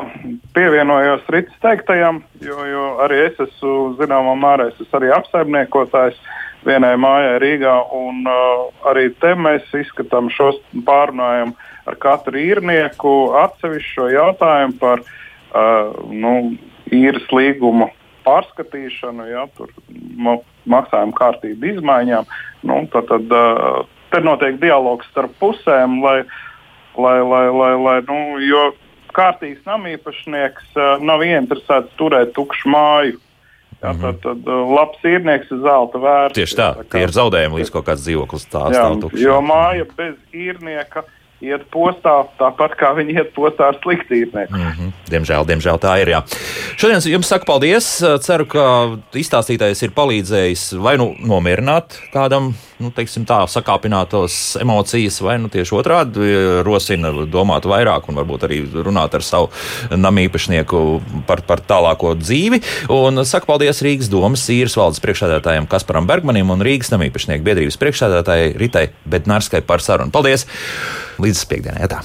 [0.55, 6.17] pievienojos Rītas teiktajam, jo, jo arī es esmu zināmā mērā es esmu arī apsaimniekotājs
[6.65, 7.75] vienai mājai Rīgā.
[7.95, 11.55] Un, uh, arī te mēs izskatām šos pārunājumu
[11.85, 13.15] ar katru īrnieku
[13.45, 16.33] atsevišķu šo jautājumu par uh, nu,
[16.93, 17.89] īres līgumu
[18.25, 19.71] pārskatīšanu, ja, tur
[20.69, 22.29] maksājuma kārtību izmaiņām.
[22.65, 23.83] Nu, tad, tad uh,
[24.13, 26.23] te notiek dialogs starp pusēm, lai,
[26.97, 28.71] lai, lai, lai, lai nu, jo
[29.15, 33.21] kārtīgs namīpašnieks uh, nav ieinteresēts turēt tukšu māju.
[33.83, 34.21] Jā, mm -hmm.
[34.23, 36.35] Tad, tad labs īrnieks ir zelta vērts.
[36.35, 39.21] Tieši tā, tā kā, tie ir zaudējumi, līdz kaut kāds dzīvoklis stāv tukšs.
[39.21, 41.03] Jo māja bez īrnieka
[41.43, 44.55] iet postā, tāpat kā viņi iet postā ar sliktītnieku.
[44.55, 44.91] Mm -hmm.
[45.11, 46.07] Diemžēl, diemžēl tā ir.
[46.09, 46.21] Jā.
[46.77, 48.03] Šodien jums saku paldies.
[48.21, 55.37] Ceru, ka izstāstītais ir palīdzējis vai nu nomierināt kādam, nu, teiksim tā, sakāpinātos emocijas, vai
[55.41, 56.31] nu tieši otrādi
[56.65, 59.49] rosina domāt vairāk un varbūt arī runāt ar savu
[59.95, 60.81] namīpašnieku
[61.29, 62.61] par, par tālāko dzīvi.
[62.95, 68.53] Un saku paldies Rīgas domas īres valdes priekšsēdētājiem Kasparam Bergmanim un Rīgas namīpašnieku biedrības priekšsēdētājai
[68.59, 70.13] Ritai Betnārskai par sarunu.
[70.15, 70.47] Paldies!
[71.21, 71.89] Līdz piekdienai!
[71.91, 72.03] Tā.